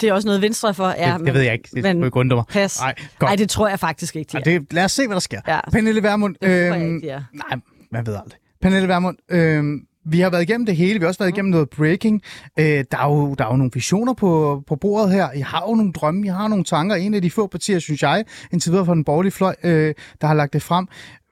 [0.00, 1.06] Det er også noget venstre for, ja.
[1.06, 1.68] Det, det men, ved jeg ikke.
[1.74, 2.44] Det men, ikke mig.
[2.48, 2.80] Pas.
[2.80, 4.42] Ej, Nej, det tror jeg faktisk ikke, de er.
[4.42, 5.40] det, lad os se, hvad der sker.
[5.48, 5.60] Ja.
[5.72, 6.36] Pernille Vermund.
[6.42, 7.20] Det jeg ikke, ja.
[7.32, 8.38] Nej, man ved aldrig.
[8.62, 10.98] Pernille Vermund, øhm, vi har været igennem det hele.
[10.98, 12.22] Vi har også været igennem noget breaking.
[12.58, 15.32] Øh, der, er jo, der er jo nogle visioner på, på bordet her.
[15.32, 16.96] I har jo nogle drømme, I har nogle tanker.
[16.96, 20.26] En af de få partier, synes jeg, indtil videre fra den borgerlige fløj, øh, der
[20.26, 20.86] har lagt det frem.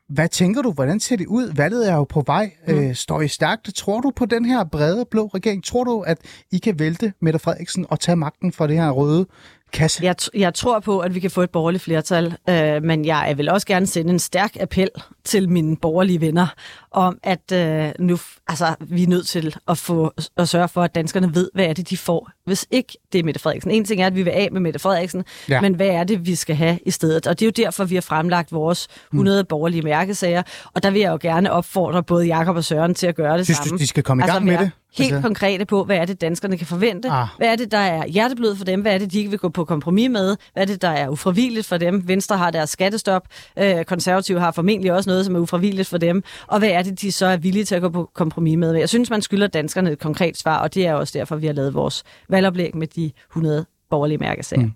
[0.08, 0.72] Hvad tænker du?
[0.72, 1.52] Hvordan ser det ud?
[1.56, 2.50] Valget er jo på vej.
[2.68, 2.74] Mm.
[2.74, 3.74] Øh, står I stærkt?
[3.74, 5.64] Tror du på den her brede blå regering?
[5.64, 6.18] Tror du, at
[6.52, 9.26] I kan vælte Mette Frederiksen og tage magten fra det her røde
[9.72, 10.04] kasse?
[10.04, 13.48] Jeg, jeg tror på, at vi kan få et borgerligt flertal, øh, men jeg vil
[13.48, 14.88] også gerne sende en stærk appel
[15.28, 16.46] til mine borgerlige venner
[16.90, 18.18] om, at øh, nu,
[18.48, 21.72] altså, vi er nødt til at, få, at sørge for, at danskerne ved, hvad er
[21.72, 23.70] det, de får, hvis ikke det er Mette Frederiksen.
[23.70, 25.60] En ting er, at vi vil af med Mette Frederiksen, ja.
[25.60, 27.26] men hvad er det, vi skal have i stedet?
[27.26, 29.46] Og det er jo derfor, vi har fremlagt vores 100 mm.
[29.46, 30.42] borgerlige mærkesager,
[30.74, 33.46] og der vil jeg jo gerne opfordre både Jakob og Søren til at gøre det
[33.46, 33.70] Synes samme.
[33.70, 34.70] du, de skal komme i gang altså, med det?
[34.96, 35.28] Helt altså...
[35.28, 37.10] konkrete på, hvad er det, danskerne kan forvente?
[37.10, 37.26] Ah.
[37.36, 38.80] Hvad er det, der er hjerteblod for dem?
[38.80, 40.36] Hvad er det, de ikke vil gå på kompromis med?
[40.52, 42.08] Hvad er det, der er ufravilligt for dem?
[42.08, 43.22] Venstre har deres skattestop.
[43.58, 46.22] Øh, konservative har formentlig også noget, som er ufravilligt for dem.
[46.46, 48.74] Og hvad er det, de så er villige til at gå på kompromis med?
[48.74, 51.54] Jeg synes, man skylder danskerne et konkret svar, og det er også derfor, vi har
[51.54, 54.62] lavet vores valgoplæg med de 100 borgerlige mærkesager.
[54.62, 54.72] Mm.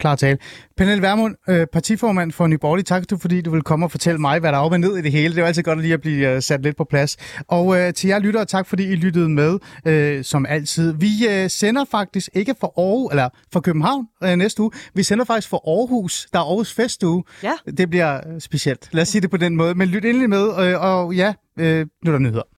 [0.00, 0.38] Klar tale.
[0.76, 4.40] Pernille Vermund, øh, partiformand for Nye Borgerlige, tak fordi du vil komme og fortælle mig,
[4.40, 5.34] hvad der er op og ned i det hele.
[5.34, 7.16] Det er altid godt lige at blive uh, sat lidt på plads.
[7.48, 10.92] Og øh, til jer lyttere, tak fordi I lyttede med, øh, som altid.
[10.92, 14.70] Vi øh, sender faktisk ikke for Aarhus, eller for København øh, næste uge.
[14.94, 16.26] Vi sender faktisk for Aarhus.
[16.32, 17.24] Der er Aarhus Festuge.
[17.42, 17.52] Ja.
[17.78, 18.88] Det bliver specielt.
[18.92, 19.74] Lad os sige det på den måde.
[19.74, 22.42] Men lyt endelig med, øh, og ja, øh, nu er der nyheder.